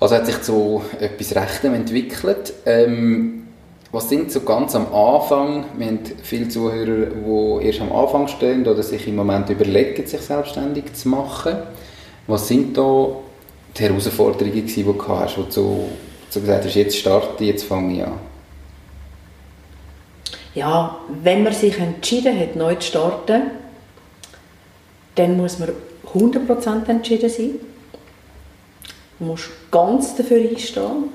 Also 0.00 0.16
hat 0.16 0.26
sich 0.26 0.36
so 0.36 0.82
etwas 0.98 1.36
Rechtem 1.36 1.74
entwickelt. 1.74 2.52
Ähm, 2.64 3.46
was 3.92 4.08
sind 4.08 4.32
so 4.32 4.40
ganz 4.40 4.74
am 4.74 4.92
Anfang, 4.92 5.66
wir 5.78 5.86
haben 5.86 6.00
viele 6.22 6.48
Zuhörer, 6.48 7.06
die 7.06 7.66
erst 7.66 7.80
am 7.80 7.92
Anfang 7.92 8.26
stehen 8.26 8.66
oder 8.66 8.82
sich 8.82 9.06
im 9.06 9.14
Moment 9.14 9.48
überlegen, 9.50 10.04
sich 10.06 10.20
selbstständig 10.20 10.92
zu 10.94 11.08
machen. 11.10 11.58
Was 12.26 12.48
sind 12.48 12.76
da 12.76 13.08
die 13.76 13.82
Herausforderungen, 13.82 14.66
die 14.66 14.82
du 14.82 15.08
hast, 15.08 15.36
wo 15.36 15.42
du 15.42 15.50
so 16.30 16.40
gesagt 16.40 16.64
hast, 16.64 16.74
jetzt 16.74 16.96
starte, 16.96 17.44
jetzt 17.44 17.64
fange 17.64 17.94
ich 17.94 18.04
an? 18.04 18.18
Ja, 20.54 20.98
wenn 21.22 21.42
man 21.42 21.52
sich 21.52 21.78
entschieden 21.78 22.38
hat, 22.38 22.56
neu 22.56 22.76
zu 22.76 22.88
starten, 22.88 23.42
dann 25.16 25.36
muss 25.36 25.58
man 25.58 25.70
100% 26.14 26.88
entschieden 26.88 27.28
sein. 27.28 27.50
Du 29.18 29.26
musst 29.26 29.50
ganz 29.70 30.14
dafür 30.16 30.38
einstehen. 30.38 31.10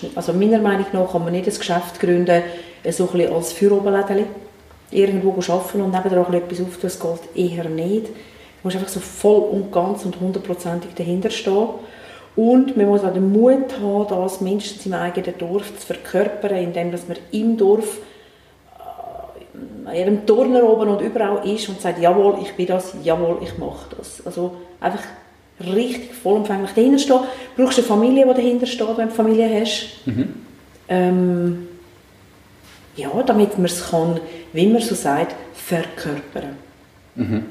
Nicht, 0.00 0.16
also 0.16 0.32
meiner 0.32 0.60
Meinung 0.60 0.86
nach 0.92 1.10
kann 1.10 1.24
man 1.24 1.32
nicht 1.32 1.48
ein 1.48 1.54
Geschäft 1.54 1.98
gründen, 1.98 2.42
so 2.88 3.04
ein 3.06 3.12
bisschen 3.12 3.32
als 3.32 3.52
Führoberlädeli. 3.52 4.26
Irgendwo 4.92 5.32
arbeiten 5.32 5.80
und 5.80 5.90
nebenan 5.90 6.34
etwas 6.34 6.60
auftun, 6.60 6.82
das 6.82 7.00
geht 7.00 7.50
eher 7.50 7.64
nicht. 7.64 8.08
Musst 8.62 8.76
einfach 8.76 8.88
so 8.88 9.00
voll 9.00 9.42
und 9.50 9.72
ganz 9.72 10.04
und 10.04 10.20
hundertprozentig 10.20 10.94
dahinter 10.94 11.30
stehen. 11.30 11.68
Und 12.34 12.76
man 12.76 12.86
muss 12.86 13.04
auch 13.04 13.12
den 13.12 13.30
Mut 13.32 13.78
haben, 13.80 14.06
das 14.08 14.40
mindestens 14.40 14.86
im 14.86 14.94
eigenen 14.94 15.36
Dorf 15.36 15.78
zu 15.78 15.86
verkörpern, 15.86 16.56
indem 16.56 16.90
dass 16.90 17.06
man 17.06 17.18
im 17.30 17.56
Dorf 17.58 17.98
äh, 18.78 19.88
an 19.88 19.94
jedem 19.94 20.24
Turner 20.24 20.64
oben 20.64 20.88
und 20.88 21.02
überall 21.02 21.46
ist 21.46 21.68
und 21.68 21.80
sagt, 21.80 22.00
jawohl, 22.00 22.38
ich 22.40 22.54
bin 22.54 22.66
das, 22.66 22.94
jawohl, 23.02 23.38
ich 23.42 23.58
mache 23.58 23.96
das. 23.98 24.24
Also 24.24 24.56
einfach 24.80 25.04
richtig 25.60 26.14
vollumfänglich 26.14 26.72
dahinter 26.72 26.98
stehen. 26.98 27.20
Du 27.56 27.64
brauchst 27.64 27.78
eine 27.78 27.86
Familie, 27.86 28.26
die 28.26 28.34
dahinter 28.34 28.66
steht, 28.66 28.88
wenn 28.88 28.96
du 28.96 29.02
eine 29.02 29.10
Familie 29.10 29.60
hast. 29.60 30.06
Mhm. 30.06 30.34
Ähm, 30.88 31.68
ja, 32.96 33.10
damit 33.24 33.56
man 33.58 33.66
es 33.66 33.90
kann, 33.90 34.20
wie 34.52 34.66
man 34.66 34.82
so 34.82 34.94
sagt, 34.94 35.34
verkörpern. 35.54 36.56
Mhm. 37.14 37.44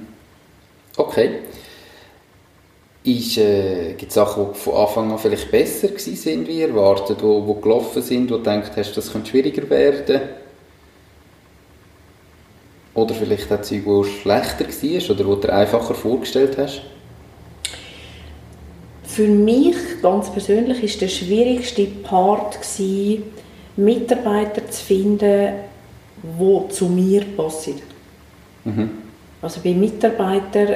Okay. 1.01 1.29
äh, 3.39 3.93
Gibt 3.97 4.11
es 4.11 4.13
Sachen, 4.13 4.47
die 4.53 4.59
von 4.59 4.75
Anfang 4.75 5.11
an 5.11 5.17
vielleicht 5.17 5.49
besser 5.49 5.89
waren 5.89 6.47
wie 6.47 6.61
erwartet, 6.61 7.17
die, 7.21 7.23
die 7.23 7.61
gelaufen 7.61 8.01
sind, 8.03 8.29
wo 8.29 8.37
du 8.37 8.43
denkst, 8.43 8.69
hast, 8.75 8.95
das 8.95 9.11
könnte 9.11 9.31
schwieriger 9.31 9.67
werden? 9.67 10.21
Oder 12.93 13.15
vielleicht 13.15 13.51
auch 13.51 13.61
Zeug, 13.61 13.83
die 13.83 14.03
schlechter 14.03 14.65
war 14.65 15.09
oder 15.09 15.23
die 15.23 15.23
du 15.23 15.35
dir 15.37 15.53
einfacher 15.53 15.95
vorgestellt 15.95 16.57
hast? 16.59 16.81
Für 19.03 19.27
mich 19.27 19.77
ganz 20.03 20.31
persönlich 20.31 20.83
ist 20.83 21.01
der 21.01 21.07
schwierigste 21.07 21.85
Part 21.85 22.61
gewesen, 22.61 23.23
Mitarbeiter 23.75 24.69
zu 24.69 24.83
finden, 24.83 25.53
die 26.21 26.73
zu 26.73 26.85
mir 26.85 27.23
passen. 27.35 27.81
Mhm. 28.65 29.00
Also 29.41 29.61
bei 29.63 29.73
Mitarbeitern, 29.73 30.75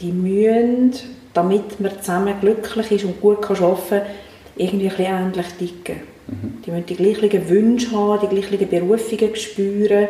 die 0.00 0.12
müssen, 0.12 0.92
damit 1.32 1.80
man 1.80 1.92
zusammen 2.00 2.34
glücklich 2.40 2.90
ist 2.92 3.04
und 3.04 3.20
gut 3.20 3.44
arbeiten 3.48 3.88
kann, 3.88 4.02
irgendwie 4.56 4.88
ein 4.88 4.96
bisschen 4.96 5.06
ähnlich 5.06 5.46
ticken. 5.58 6.00
Mhm. 6.26 6.62
Die 6.64 6.70
müssen 6.70 6.86
die 6.86 6.96
gleichen 6.96 7.48
Wünsche 7.48 7.90
haben, 7.92 8.28
die 8.28 8.40
gleichen 8.40 8.68
Berufungen 8.68 9.36
spüren. 9.36 10.08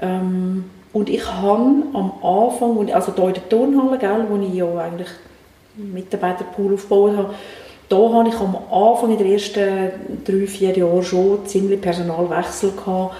Ähm, 0.00 0.64
und 0.92 1.08
ich 1.08 1.24
habe 1.24 1.84
am 1.92 2.12
Anfang, 2.22 2.90
also 2.92 3.14
hier 3.14 3.28
in 3.28 3.34
der 3.34 3.48
Turnhalle, 3.48 3.98
gell, 3.98 4.26
wo 4.28 4.42
ich 4.42 4.54
ja 4.54 4.74
eigentlich 4.76 5.08
Mitarbeiterpool 5.76 6.74
aufgebaut 6.74 7.16
habe, 7.16 7.34
da 7.88 7.96
habe 7.96 8.28
ich 8.28 8.36
am 8.36 8.56
Anfang 8.70 9.12
in 9.12 9.18
den 9.18 9.32
ersten 9.32 9.90
drei, 10.24 10.46
vier 10.46 10.76
Jahren 10.76 11.02
schon 11.02 11.46
ziemlich 11.46 11.80
Personalwechsel 11.80 12.72
gehabt, 12.72 13.16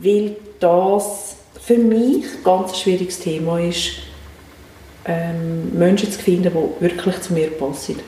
weil 0.00 0.36
das 0.58 1.36
für 1.64 1.78
mich 1.78 2.24
ein 2.24 2.44
ganz 2.44 2.78
schwieriges 2.78 3.20
Thema 3.20 3.60
ist, 3.60 3.92
ähm, 5.04 5.76
Menschen 5.76 6.10
zu 6.10 6.18
finden, 6.18 6.52
die 6.52 6.84
wirklich 6.84 7.20
zu 7.20 7.32
mir 7.32 7.50
passen. 7.50 8.00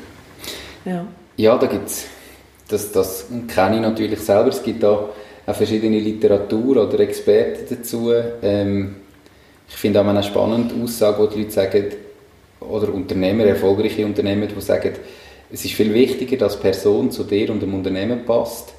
Ja, 0.84 1.06
ja 1.36 1.56
da 1.56 1.66
gibt 1.66 1.86
es, 1.88 2.06
das, 2.68 2.92
das 2.92 3.26
kenne 3.48 3.76
ich 3.76 3.82
natürlich 3.82 4.20
selber, 4.20 4.48
es 4.48 4.62
gibt 4.62 4.82
da 4.82 5.08
auch 5.46 5.54
verschiedene 5.54 6.00
Literatur 6.00 6.88
oder 6.88 6.98
Experten 7.00 7.76
dazu. 7.76 8.12
Ähm, 8.42 8.96
ich 9.68 9.76
finde 9.76 10.00
auch 10.00 10.06
eine 10.06 10.22
spannende 10.22 10.74
Aussage, 10.82 11.18
wo 11.18 11.26
die 11.26 11.40
Leute 11.40 11.50
sagen, 11.52 11.84
oder 12.60 12.92
Unternehmer, 12.92 13.44
erfolgreiche 13.44 14.04
Unternehmer, 14.04 14.46
die 14.46 14.60
sagen, 14.60 14.92
es 15.52 15.64
ist 15.64 15.74
viel 15.74 15.92
wichtiger, 15.92 16.36
dass 16.38 16.58
Person 16.58 17.10
zu 17.10 17.24
dir 17.24 17.50
und 17.50 17.60
dem 17.60 17.74
Unternehmen 17.74 18.24
passt. 18.24 18.72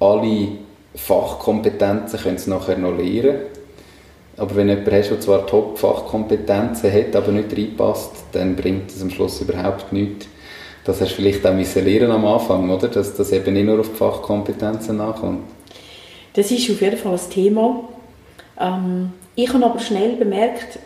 Alle 0.00 0.48
Fachkompetenzen 0.94 2.18
können 2.20 2.38
sie 2.38 2.50
nachher 2.50 2.78
noch 2.78 2.96
lernen. 2.96 3.53
Aber 4.36 4.56
wenn 4.56 4.68
jemand 4.68 4.90
hast, 4.92 5.10
der 5.10 5.20
zwar 5.20 5.46
Top-Fachkompetenzen 5.46 6.92
hat, 6.92 7.14
aber 7.14 7.32
nicht 7.32 7.56
reinpasst, 7.56 8.12
dann 8.32 8.56
bringt 8.56 8.90
es 8.90 9.00
am 9.00 9.10
Schluss 9.10 9.40
überhaupt 9.40 9.92
nichts. 9.92 10.26
Das 10.84 11.00
hast 11.00 11.12
du 11.12 11.16
vielleicht 11.16 11.46
auch 11.46 11.54
lernen 11.54 12.10
am 12.10 12.26
Anfang, 12.26 12.68
oder? 12.68 12.88
Dass 12.88 13.14
das 13.14 13.32
eben 13.32 13.54
nicht 13.54 13.64
nur 13.64 13.80
auf 13.80 13.90
die 13.90 13.96
Fachkompetenzen 13.96 14.96
nachkommt. 14.98 15.44
Das 16.34 16.50
ist 16.50 16.70
auf 16.70 16.80
jeden 16.80 16.96
Fall 16.96 17.14
ein 17.14 17.30
Thema. 17.30 17.88
Ähm, 18.60 19.12
ich 19.36 19.52
habe 19.52 19.64
aber 19.64 19.78
schnell 19.78 20.16
bemerkt, 20.16 20.78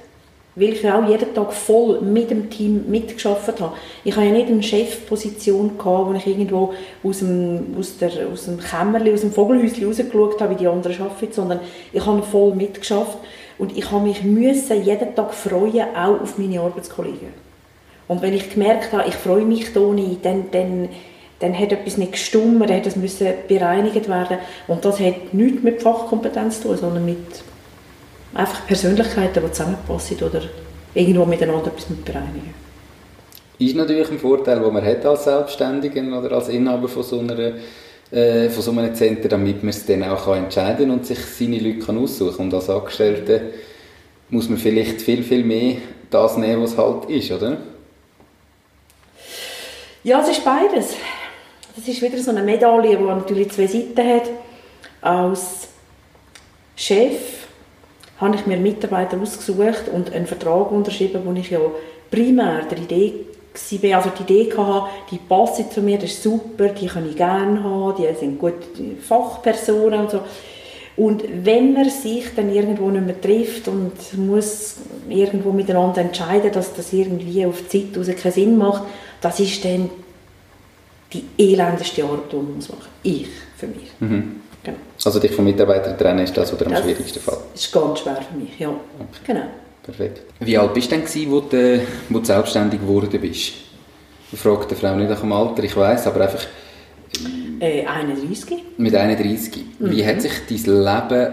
weil 0.58 0.72
ich 0.72 0.90
auch 0.90 1.08
jeden 1.08 1.32
Tag 1.34 1.52
voll 1.52 2.00
mit 2.00 2.30
dem 2.30 2.50
Team 2.50 2.84
mitgeschafft 2.88 3.60
habe. 3.60 3.76
Ich 4.04 4.16
habe 4.16 4.26
ja 4.26 4.32
nicht 4.32 4.48
eine 4.48 4.62
Chefposition 4.62 5.78
gehabt, 5.78 6.08
wo 6.08 6.12
ich 6.14 6.26
irgendwo 6.26 6.74
aus 7.04 7.20
dem, 7.20 7.76
aus 7.78 7.98
der, 7.98 8.10
aus 8.32 8.46
dem 8.46 8.58
Kämmerli, 8.58 9.12
aus 9.12 9.20
dem 9.20 9.32
Vogelhäuschen 9.32 9.86
rausgeschaut 9.86 10.40
habe, 10.40 10.54
wie 10.54 10.58
die 10.58 10.66
anderen 10.66 11.00
arbeiten, 11.00 11.32
sondern 11.32 11.60
ich 11.92 12.04
habe 12.04 12.22
voll 12.22 12.54
mitgeschafft 12.54 13.18
und 13.58 13.76
ich 13.76 13.90
habe 13.90 14.04
mich 14.04 14.24
müssen 14.24 14.82
jeden 14.82 15.14
Tag 15.14 15.32
freuen, 15.32 15.94
auch 15.94 16.20
auf 16.20 16.38
meine 16.38 16.60
Arbeitskollegen. 16.60 17.48
Und 18.08 18.22
wenn 18.22 18.32
ich 18.32 18.50
gemerkt 18.50 18.92
habe, 18.92 19.08
ich 19.08 19.14
freue 19.14 19.44
mich 19.44 19.72
da 19.72 19.80
nicht, 19.80 20.24
dann, 20.24 20.50
dann, 20.50 20.88
dann 21.40 21.56
hat 21.56 21.72
etwas 21.72 21.98
nicht 21.98 22.12
gestummt, 22.12 22.68
dann 22.68 22.82
es 22.82 22.96
müssen 22.96 23.28
bereinigt 23.46 24.08
werden 24.08 24.38
und 24.66 24.84
das 24.84 24.98
hat 24.98 25.34
nichts 25.34 25.62
mit 25.62 25.82
Fachkompetenz 25.82 26.62
zu 26.62 26.68
tun, 26.68 26.78
sondern 26.78 27.04
mit 27.04 27.18
einfach 28.38 28.66
Persönlichkeiten, 28.66 29.42
die 29.44 29.52
zusammenpassen 29.52 30.16
oder 30.22 30.42
irgendwo 30.94 31.24
miteinander 31.24 31.66
etwas 31.66 31.90
mit 31.90 32.04
bereinigen. 32.04 32.54
Ist 33.58 33.74
natürlich 33.74 34.08
ein 34.10 34.18
Vorteil, 34.18 34.60
den 34.60 34.72
man 34.72 34.84
hat 34.84 35.04
als 35.04 35.24
Selbstständiger 35.24 36.02
oder 36.16 36.36
als 36.36 36.48
Inhaber 36.48 36.88
von 36.88 37.02
so 37.02 37.18
einer 37.18 37.54
äh, 38.10 38.48
von 38.48 38.62
so 38.62 38.70
einem 38.70 38.94
Center, 38.94 39.28
damit 39.28 39.62
man 39.62 39.70
es 39.70 39.84
dann 39.84 40.04
auch 40.04 40.34
entscheiden 40.34 40.88
kann 40.88 40.90
und 40.90 41.06
sich 41.06 41.18
seine 41.18 41.58
Leute 41.58 41.80
kann 41.80 41.98
aussuchen 41.98 42.36
kann. 42.36 42.46
Und 42.46 42.54
als 42.54 42.70
Angestellte 42.70 43.52
muss 44.30 44.48
man 44.48 44.56
vielleicht 44.56 45.02
viel, 45.02 45.22
viel 45.22 45.44
mehr 45.44 45.76
das 46.08 46.36
nehmen, 46.36 46.62
was 46.62 46.78
halt 46.78 47.10
ist, 47.10 47.30
oder? 47.32 47.58
Ja, 50.04 50.22
es 50.22 50.28
ist 50.28 50.44
beides. 50.44 50.94
Das 51.76 51.86
ist 51.86 52.00
wieder 52.00 52.18
so 52.18 52.30
eine 52.30 52.42
Medaille, 52.42 52.96
die 52.96 53.04
natürlich 53.04 53.50
zwei 53.50 53.66
Seiten 53.66 54.08
hat. 54.08 54.30
Als 55.02 55.68
Chef 56.76 57.37
habe 58.18 58.36
ich 58.36 58.46
mir 58.46 58.56
Mitarbeiter 58.56 59.20
ausgesucht 59.20 59.88
und 59.92 60.12
einen 60.12 60.26
Vertrag 60.26 60.70
unterschrieben, 60.70 61.22
wo 61.24 61.32
ich 61.32 61.50
ja 61.50 61.60
primär 62.10 62.64
der 62.64 62.78
Idee 62.78 63.14
war, 63.82 63.96
also 63.96 64.10
die 64.10 64.22
Idee 64.22 64.56
hatte, 64.56 64.88
die 65.10 65.18
passen 65.18 65.70
zu 65.70 65.80
mir, 65.80 65.98
das 65.98 66.10
ist 66.10 66.22
super, 66.22 66.68
die 66.68 66.86
kann 66.86 67.08
ich 67.08 67.16
gerne 67.16 67.62
haben, 67.62 67.94
die 67.98 68.14
sind 68.18 68.38
gute 68.38 68.56
Fachpersonen 69.00 70.00
und 70.00 70.10
so. 70.10 70.20
Und 70.96 71.22
wenn 71.44 71.74
man 71.74 71.88
sich 71.88 72.34
dann 72.34 72.52
irgendwo 72.52 72.90
nicht 72.90 73.06
mehr 73.06 73.20
trifft 73.20 73.68
und 73.68 73.92
muss 74.16 74.78
irgendwo 75.08 75.52
miteinander 75.52 76.00
entscheiden, 76.00 76.50
dass 76.52 76.74
das 76.74 76.92
irgendwie 76.92 77.46
auf 77.46 77.62
die 77.70 77.92
Zeit 77.92 77.98
raus 77.98 78.16
keinen 78.20 78.32
Sinn 78.32 78.58
macht, 78.58 78.82
das 79.20 79.38
ist 79.38 79.64
dann 79.64 79.90
die 81.12 81.24
elendeste 81.38 82.02
Arbeit, 82.02 82.32
die 82.32 82.36
man 82.36 82.46
machen 82.46 82.56
muss. 82.56 82.88
Ich, 83.04 83.28
für 83.56 83.66
mich. 83.68 83.92
Mhm. 84.00 84.37
Also 85.08 85.20
dich 85.20 85.32
von 85.32 85.46
Mitarbeitern 85.46 85.96
trennen 85.96 86.18
ist 86.18 86.36
das, 86.36 86.52
was 86.52 86.66
am 86.66 86.76
schwierigsten 86.76 87.20
Fall? 87.20 87.38
Das 87.54 87.62
ist 87.62 87.72
ganz 87.72 88.00
schwer 88.00 88.18
für 88.30 88.38
mich, 88.38 88.58
ja. 88.58 88.68
Okay. 88.68 88.78
Genau. 89.26 89.44
Perfekt. 89.82 90.20
Wie 90.40 90.58
alt 90.58 90.74
bist 90.74 90.92
du 90.92 90.96
denn, 90.96 91.06
gewesen, 91.06 91.30
wo 91.30 91.40
du, 91.40 91.80
wo 92.10 92.18
du 92.18 92.24
selbstständig 92.26 92.78
geworden 92.78 93.18
bist? 93.18 93.52
Ich 94.30 94.38
frage 94.38 94.66
die 94.70 94.74
Frau 94.74 94.94
nicht 94.96 95.08
nach 95.08 95.20
dem 95.20 95.32
Alter, 95.32 95.64
ich 95.64 95.74
weiß, 95.74 96.08
aber 96.08 96.20
einfach... 96.20 96.44
Äh, 97.58 97.86
31. 97.86 98.54
Mit 98.76 98.94
31. 98.94 99.64
Mhm. 99.78 99.90
Wie 99.90 100.04
hat 100.04 100.20
sich 100.20 100.32
dein 100.46 100.84
Leben 100.84 101.32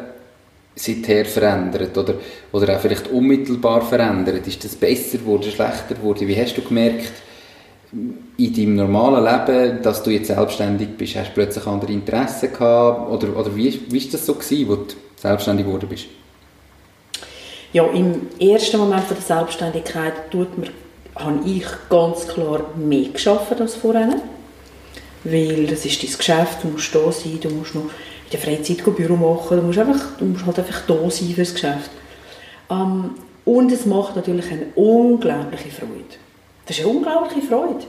seither 0.74 1.26
verändert? 1.26 1.98
Oder, 1.98 2.14
oder 2.54 2.78
auch 2.78 2.80
vielleicht 2.80 3.10
unmittelbar 3.10 3.82
verändert? 3.82 4.48
Ist 4.48 4.64
das 4.64 4.76
besser 4.76 5.18
geworden, 5.18 5.52
schlechter 5.52 5.96
geworden? 5.96 6.26
Wie 6.30 6.42
hast 6.42 6.56
du 6.56 6.62
gemerkt, 6.62 7.12
in 7.92 8.54
deinem 8.54 8.76
normalen 8.76 9.24
Leben, 9.24 9.82
dass 9.82 10.04
du 10.04 10.10
jetzt 10.10 10.28
selbstständig 10.28 10.90
bist, 10.98 11.16
hast 11.16 11.30
du 11.30 11.34
plötzlich 11.34 11.66
andere 11.66 11.92
Interessen 11.92 12.52
gehabt? 12.52 13.10
Oder, 13.12 13.38
oder 13.38 13.56
wie, 13.56 13.68
ist 13.68 14.14
das 14.14 14.26
so 14.26 14.34
gewesen, 14.36 14.70
als 14.70 14.88
du 14.88 14.96
selbstständig 15.16 15.66
geworden 15.66 15.88
bist? 15.90 16.06
Ja, 17.74 17.86
im 17.88 18.28
ersten 18.40 18.78
Moment 18.78 19.04
der 19.10 19.18
Selbstständigkeit 19.18 20.32
tut 20.32 20.58
mir, 20.58 20.70
habe 21.16 21.40
ich 21.46 21.66
ganz 21.90 22.28
klar 22.28 22.62
mehr 22.76 23.10
geschafft 23.10 23.60
als 23.60 23.76
vorher. 23.76 24.16
Weil 25.24 25.66
das 25.68 25.86
ist 25.86 26.04
dein 26.04 26.18
Geschäft, 26.18 26.64
du 26.64 26.68
musst 26.70 26.94
da 26.94 27.12
sein, 27.12 27.40
du 27.42 27.50
musst 27.50 27.74
noch 27.74 27.82
in 27.82 27.90
der 28.32 28.40
Freizeit 28.40 28.84
Büro 28.96 29.16
machen, 29.16 29.58
du 29.58 29.64
musst, 29.64 29.80
einfach, 29.80 30.18
du 30.18 30.26
musst 30.26 30.46
halt 30.46 30.60
einfach 30.60 30.82
da 30.88 31.10
sein 31.10 31.30
für 31.30 31.42
das 31.42 31.54
Geschäft. 31.54 31.90
Ähm, 32.70 33.12
und 33.44 33.72
es 33.72 33.86
macht 33.86 34.16
natürlich 34.16 34.52
eine 34.52 34.68
unglaubliche 34.76 35.70
Freude. 35.70 36.25
Das 36.66 36.78
ist 36.78 36.86
eine 36.86 36.94
unglaubliche 36.94 37.48
Freude. 37.48 37.86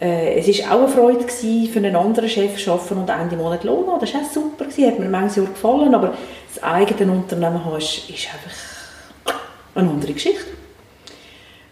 Äh, 0.00 0.38
es 0.38 0.46
war 0.62 0.74
auch 0.74 0.84
eine 0.84 0.88
Freude, 0.88 1.24
gewesen, 1.24 1.72
für 1.72 1.78
einen 1.78 1.96
anderen 1.96 2.28
Chef 2.28 2.62
zu 2.62 2.72
arbeiten 2.72 2.98
und 2.98 3.08
Ende 3.08 3.36
Monat 3.36 3.64
Lohn 3.64 3.86
haben. 3.88 4.00
Das 4.00 4.14
war 4.14 4.20
auch 4.22 4.30
super, 4.30 4.64
gewesen, 4.64 4.86
hat 4.86 4.98
mir 4.98 5.08
manches 5.08 5.36
Jahr 5.36 5.46
gefallen, 5.46 5.94
aber 5.94 6.14
das 6.54 6.62
eigene 6.62 7.12
Unternehmen 7.12 7.64
haben, 7.64 7.78
ist, 7.78 8.08
ist 8.08 8.28
einfach 8.32 9.34
eine 9.74 9.90
andere 9.90 10.12
Geschichte. 10.12 10.44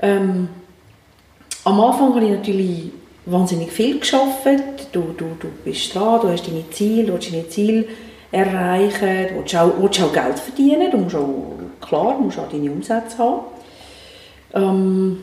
Ähm, 0.01 0.49
am 1.65 1.81
Anfang 1.81 2.15
habe 2.15 2.25
ich 2.25 2.31
natürlich 2.31 2.91
wahnsinnig 3.25 3.73
viel 3.73 3.99
geschafft. 3.99 4.47
Du, 4.93 5.15
du, 5.17 5.37
du 5.39 5.49
bist 5.65 5.95
dran, 5.95 6.21
du 6.21 6.29
hast 6.29 6.47
deine 6.47 6.69
Ziele, 6.71 7.07
du 7.07 7.13
willst 7.15 7.33
deine 7.33 7.49
Ziele 7.49 7.87
erreichen, 8.31 9.29
du 9.29 9.41
willst 9.41 9.57
auch, 9.57 9.73
willst 9.79 10.03
auch 10.03 10.13
Geld 10.13 10.39
verdienen, 10.39 10.91
du 10.91 10.99
musst 10.99 11.17
auch, 11.17 11.55
klar, 11.81 12.19
musst 12.19 12.39
auch 12.39 12.49
deine 12.49 12.71
Umsätze 12.71 13.19
haben. 13.19 13.41
Ähm, 14.55 15.19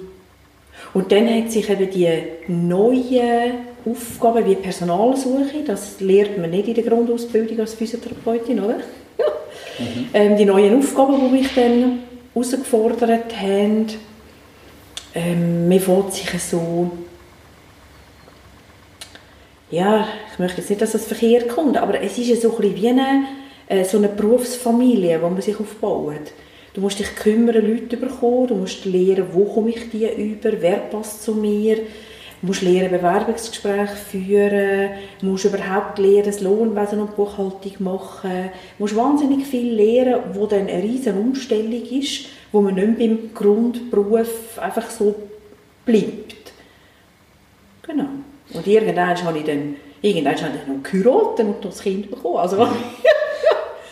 und 0.94 1.12
dann 1.12 1.28
hat 1.28 1.52
sich 1.52 1.70
eben 1.70 1.90
die 1.90 2.10
neue 2.48 3.52
Aufgaben 3.86 4.46
wie 4.46 4.56
Personalsuche, 4.56 5.64
das 5.66 6.00
lernt 6.00 6.38
man 6.38 6.52
nicht 6.52 6.68
in 6.68 6.76
der 6.76 6.84
Grundausbildung 6.84 7.60
als 7.60 7.74
Physiotherapeutin, 7.74 8.60
oder? 8.60 8.78
Mhm. 9.80 10.10
Ähm, 10.14 10.38
die 10.38 10.46
neuen 10.46 10.78
Aufgaben, 10.78 11.16
die 11.20 11.36
mich 11.36 11.56
dann 11.56 12.02
herausgefordert 12.32 13.36
haben, 13.42 13.88
ähm, 15.16 15.68
man 15.68 15.80
fängt 15.80 16.14
sich 16.14 16.30
so 16.44 16.92
ja, 19.74 20.08
ich 20.32 20.40
möchte 20.40 20.62
jetzt 20.62 20.70
nicht, 20.70 20.82
dass 20.82 20.92
das 20.92 21.06
verkehrt 21.06 21.50
kommt, 21.50 21.78
aber 21.78 22.00
es 22.00 22.18
ist 22.18 22.42
so 22.42 22.56
ein 22.56 22.76
wie 22.76 22.90
eine, 22.90 23.26
äh, 23.68 23.84
so 23.84 23.98
eine 23.98 24.08
Berufsfamilie, 24.08 25.20
wo 25.22 25.30
man 25.30 25.42
sich 25.42 25.60
aufbaut. 25.60 26.32
Du 26.74 26.82
musst 26.82 26.98
dich 26.98 27.16
kümmern, 27.16 27.56
Leute 27.56 27.98
bekommen, 27.98 28.48
du 28.48 28.56
musst 28.56 28.86
lernen, 28.86 29.28
wo 29.32 29.46
komme 29.46 29.70
ich 29.70 29.92
die 29.92 30.08
über, 30.08 30.52
wer 30.60 30.78
passt 30.78 31.24
zu 31.24 31.36
mir, 31.36 31.76
du 31.76 32.48
musst 32.48 32.64
lernen, 32.64 32.90
Bewerbungsgespräche 32.90 33.96
führen, 33.96 34.90
du 35.20 35.28
musst 35.28 35.46
überhaupt 35.46 36.00
lernen, 36.00 36.26
das 36.26 36.42
Lohnwesen 36.42 37.00
und 37.00 37.16
Buchhaltung 37.16 37.74
machen, 37.80 38.50
du 38.78 38.84
musst 38.84 38.96
wahnsinnig 38.96 39.46
viel 39.46 39.72
lernen, 39.72 40.24
wo 40.34 40.48
dann 40.48 40.68
eine 40.68 40.82
riesige 40.82 41.16
Umstellung 41.16 41.84
ist, 41.92 42.26
wo 42.52 42.62
man 42.62 42.74
nicht 42.74 42.98
beim 42.98 43.34
Grundberuf 43.36 44.58
einfach 44.58 44.90
so 44.90 45.14
bleibt. 45.86 46.54
Genau. 47.84 48.10
Und 48.52 48.68
irgendwann 48.68 49.24
habe 49.24 49.38
ich 49.38 49.44
dann, 49.44 49.76
irgendwann 50.02 50.42
habe 50.42 50.54
ich 50.56 50.64
dann 50.66 50.78
noch 50.78 50.84
geheiratet 50.84 51.46
und 51.46 51.66
das 51.66 51.82
Kind 51.82 52.10
bekommen. 52.10 52.38
Also, 52.38 52.58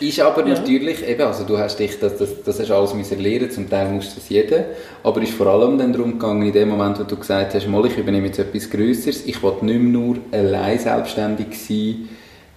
Ist 0.02 0.18
aber 0.20 0.46
ja. 0.46 0.54
natürlich, 0.54 1.06
eben, 1.06 1.22
also 1.22 1.44
du 1.44 1.56
hast 1.56 1.78
dich, 1.78 1.98
das, 2.00 2.18
das, 2.18 2.42
das 2.44 2.58
hast 2.58 2.70
alles 2.70 2.92
müssen 2.92 3.20
lernen, 3.20 3.50
zum 3.50 3.70
Teil 3.70 3.88
musst 3.88 4.12
du 4.12 4.16
das 4.16 4.28
jeder, 4.28 4.64
aber 5.04 5.22
ist 5.22 5.34
vor 5.34 5.46
allem 5.46 5.78
dann 5.78 5.92
darum 5.92 6.18
gegangen, 6.18 6.42
in 6.42 6.52
dem 6.52 6.70
Moment, 6.70 6.98
wo 6.98 7.04
du 7.04 7.16
gesagt 7.16 7.54
hast, 7.54 7.68
mal, 7.68 7.86
ich 7.86 7.96
übernehme 7.96 8.26
jetzt 8.26 8.40
etwas 8.40 8.68
Größeres, 8.68 9.26
ich 9.26 9.40
will 9.42 9.52
nicht 9.62 9.80
mehr 9.80 10.00
nur 10.00 10.16
allein 10.32 10.78
selbstständig 10.78 11.56
sein, 11.56 12.08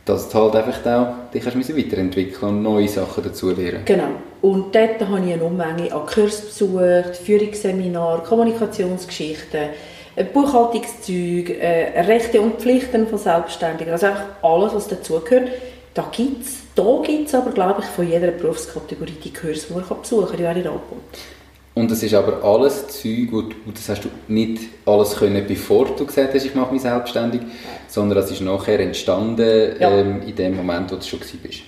dass 0.05 0.29
du 0.29 0.37
halt 0.39 0.55
einfach 0.55 0.85
auch 0.91 1.31
dich 1.31 1.45
hast 1.45 1.55
weiterentwickeln 1.55 2.49
und 2.49 2.63
neue 2.63 2.87
Sachen 2.87 3.23
dazu 3.23 3.51
lernen. 3.51 3.81
Genau. 3.85 4.09
Und 4.41 4.73
dort 4.73 5.01
habe 5.01 5.25
ich 5.25 5.33
eine 5.33 5.43
Unmenge 5.43 5.93
an 5.93 6.05
Kurse 6.05 6.45
besucht, 6.45 7.17
Führungsseminar, 7.23 8.23
Kommunikationsgeschichten, 8.23 9.69
äh, 10.15 10.23
Buchhaltungszeug, 10.23 11.49
äh, 11.59 12.01
Rechte 12.01 12.41
und 12.41 12.55
Pflichten 12.55 13.07
von 13.07 13.17
Selbstständigen, 13.17 13.91
also 13.91 14.07
einfach 14.07 14.25
alles, 14.41 14.73
was 14.73 14.87
dazugehört. 14.87 15.49
Da 15.95 16.09
gibt 16.11 16.43
es 16.43 16.65
da 16.75 17.01
gibt's 17.03 17.33
aber, 17.33 17.51
glaube 17.51 17.81
ich, 17.81 17.87
von 17.87 18.07
jeder 18.07 18.27
Berufskategorie 18.27 19.15
die 19.23 19.31
Kurse, 19.31 19.67
die 19.69 19.73
man 19.73 19.83
besuchen 20.01 20.27
kann, 20.27 20.37
die 20.37 20.43
werden 20.43 20.67
angeboten. 20.67 21.01
Und 21.73 21.89
das 21.89 22.03
ist 22.03 22.13
aber 22.13 22.43
alles 22.43 22.87
Zeug, 22.87 23.29
wo 23.31 23.41
du, 23.41 23.55
das 23.73 23.87
hast 23.87 24.03
du 24.03 24.09
nicht 24.27 24.61
alles 24.85 25.15
können, 25.15 25.45
bevor 25.47 25.85
du 25.85 26.05
gesagt 26.05 26.33
hast, 26.33 26.45
ich 26.45 26.53
mache 26.53 26.73
mich 26.73 26.81
selbstständig, 26.81 27.41
sondern 27.87 28.17
das 28.17 28.29
ist 28.29 28.41
nachher 28.41 28.79
entstanden 28.79 29.75
ja. 29.79 29.89
ähm, 29.89 30.21
in 30.25 30.35
dem 30.35 30.55
Moment, 30.57 30.91
wo 30.91 30.95
du 30.95 31.01
schon 31.01 31.19
bist. 31.19 31.61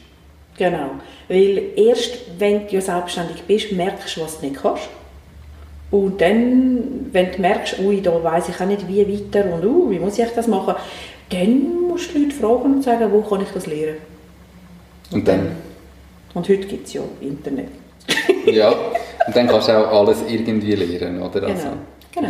Genau, 0.58 0.92
weil 1.30 1.72
erst 1.76 2.18
wenn 2.38 2.68
du 2.68 2.82
selbstständig 2.82 3.44
bist, 3.44 3.72
merkst 3.72 4.18
du, 4.18 4.22
was 4.22 4.40
du 4.40 4.48
nicht 4.48 4.62
kannst. 4.62 4.90
Und 5.90 6.20
dann, 6.20 7.10
wenn 7.14 7.32
du 7.32 7.42
merkst, 7.42 7.80
ui, 7.80 8.02
da 8.02 8.22
weiss 8.24 8.50
ich 8.50 8.60
auch 8.60 8.66
nicht, 8.66 8.88
wie 8.90 9.08
weiter 9.08 9.46
und 9.54 9.64
uh, 9.64 9.90
wie 9.90 10.00
muss 10.00 10.20
ich 10.20 10.28
das 10.36 10.48
machen, 10.48 10.76
dann 11.30 11.88
musst 11.88 12.10
du 12.10 12.20
die 12.20 12.26
Leute 12.26 12.36
fragen 12.36 12.76
und 12.76 12.84
sagen, 12.84 13.10
wo 13.12 13.22
kann 13.22 13.42
ich 13.42 13.50
das 13.54 13.68
lernen. 13.68 14.17
Und, 15.12 15.20
und 15.20 15.28
dann? 15.28 15.52
Und 16.34 16.50
heute 16.50 16.68
gibt 16.68 16.88
es 16.88 16.94
ja 16.94 17.02
Internet. 17.22 17.70
ja, 18.46 18.70
und 19.28 19.36
dann 19.36 19.48
kannst 19.48 19.68
du 19.68 19.72
auch 19.74 20.00
alles 20.00 20.20
irgendwie 20.28 20.76
lernen, 20.76 21.22
oder? 21.22 21.42
Genau, 21.42 21.54
also, 21.54 21.68
genau. 22.14 22.30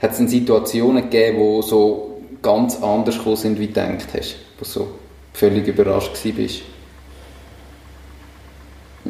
Hat 0.00 0.10
es 0.12 0.30
Situationen 0.30 1.04
gegeben, 1.04 1.38
wo 1.38 1.62
so 1.62 2.20
ganz 2.42 2.82
anders 2.82 3.16
gekommen 3.16 3.36
sind, 3.36 3.58
wie 3.58 3.68
du 3.68 3.72
gedacht 3.72 4.08
hast? 4.14 4.36
Wo 4.58 4.64
du 4.64 4.70
so 4.70 4.88
völlig 5.32 5.66
überrascht 5.66 6.12
warst? 6.24 6.62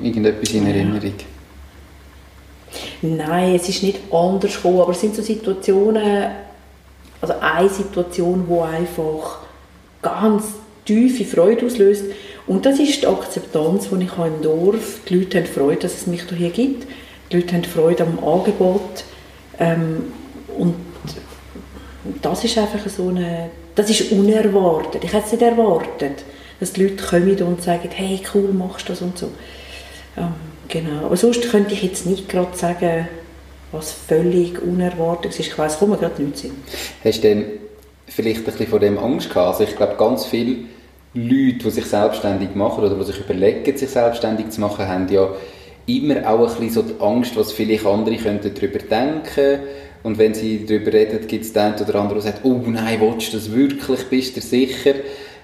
Irgendetwas 0.03 0.53
in 0.53 0.67
Erinnerung? 0.67 1.15
Nein, 3.03 3.55
es 3.55 3.69
ist 3.69 3.83
nicht 3.83 4.01
anders 4.13 4.57
gekommen, 4.57 4.81
aber 4.81 4.93
es 4.93 5.01
sind 5.01 5.15
so 5.15 5.23
Situationen, 5.23 6.31
also 7.21 7.35
eine 7.41 7.69
Situation, 7.69 8.45
wo 8.47 8.63
einfach 8.63 9.41
ganz 10.03 10.45
tiefe 10.85 11.25
Freude 11.25 11.67
auslöst 11.67 12.05
und 12.47 12.65
das 12.65 12.79
ist 12.79 13.03
die 13.03 13.07
Akzeptanz, 13.07 13.89
die 13.91 14.05
ich 14.05 14.17
habe 14.17 14.29
im 14.29 14.43
Dorf 14.43 15.01
Die 15.09 15.17
Leute 15.17 15.39
haben 15.39 15.47
Freude, 15.47 15.81
dass 15.83 15.95
es 15.95 16.07
mich 16.07 16.23
hier 16.37 16.51
gibt. 16.51 16.87
Die 17.31 17.37
Leute 17.37 17.55
haben 17.55 17.65
Freude 17.65 18.05
am 18.05 18.23
Angebot. 18.23 19.05
Ähm, 19.59 20.13
und 20.57 20.75
das 22.23 22.45
ist 22.45 22.57
einfach 22.57 22.89
so 22.89 23.09
eine... 23.09 23.51
Das 23.75 23.91
ist 23.91 24.13
unerwartet. 24.13 25.05
Ich 25.05 25.13
hätte 25.13 25.27
es 25.27 25.33
nicht 25.33 25.43
erwartet, 25.43 26.25
dass 26.61 26.73
die 26.73 26.85
Leute 26.85 27.05
kommen 27.05 27.43
und 27.43 27.63
sagen, 27.63 27.91
hey, 27.93 28.21
cool, 28.33 28.53
machst 28.53 28.89
du 28.89 28.93
das 28.93 29.03
und 29.03 29.19
so. 29.19 29.31
Ähm, 30.17 30.33
genau. 30.69 31.07
Aber 31.07 31.17
sonst 31.17 31.51
könnte 31.51 31.75
ich 31.75 31.83
jetzt 31.83 32.07
nicht 32.07 32.29
gerade 32.29 32.57
sagen, 32.57 33.09
was 33.73 33.93
völlig 33.93 34.63
unerwartet 34.63 35.33
ist. 35.33 35.41
Ich 35.41 35.59
weiß, 35.59 35.79
kommen 35.81 35.99
gerade 35.99 36.23
nichts 36.23 36.43
Sinn. 36.43 36.53
Hast 37.05 37.19
du 37.19 37.23
denn 37.23 37.45
vielleicht 38.07 38.39
ein 38.39 38.45
bisschen 38.45 38.69
vor 38.69 38.81
dem 38.81 38.99
Angst 38.99 39.29
gehabt? 39.29 39.49
Also 39.49 39.65
ich 39.65 39.77
glaube, 39.77 39.97
ganz 39.97 40.27
viele 40.27 40.59
Leute, 41.17 41.65
die 41.65 41.71
sich 41.71 41.87
selbstständig 41.87 42.55
machen 42.55 42.85
oder 42.85 42.95
die 42.95 43.05
sich 43.05 43.19
überlegen, 43.21 43.77
sich 43.77 43.89
selbstständig 43.89 44.51
zu 44.51 44.61
machen, 44.61 44.87
haben 44.87 45.09
ja 45.09 45.29
immer 45.87 46.29
auch 46.29 46.41
ein 46.41 46.47
bisschen 46.47 46.71
so 46.71 46.83
die 46.83 47.01
Angst, 47.01 47.37
was 47.37 47.53
vielleicht 47.53 47.87
andere 47.87 48.17
könnten 48.17 48.53
darüber 48.55 48.79
denken. 48.79 49.61
Und 50.03 50.19
wenn 50.19 50.35
sie 50.35 50.65
darüber 50.67 50.93
reden, 50.93 51.27
gibt 51.27 51.45
es 51.45 51.53
den 51.53 51.75
oder 51.75 51.95
andere, 51.97 52.21
der 52.21 52.33
sagt, 52.33 52.45
oh 52.45 52.61
nein, 52.65 53.01
willst 53.01 53.33
du 53.33 53.39
das 53.39 53.53
wirklich, 53.53 54.05
bist 54.09 54.37
du 54.37 54.41
sicher? 54.41 54.95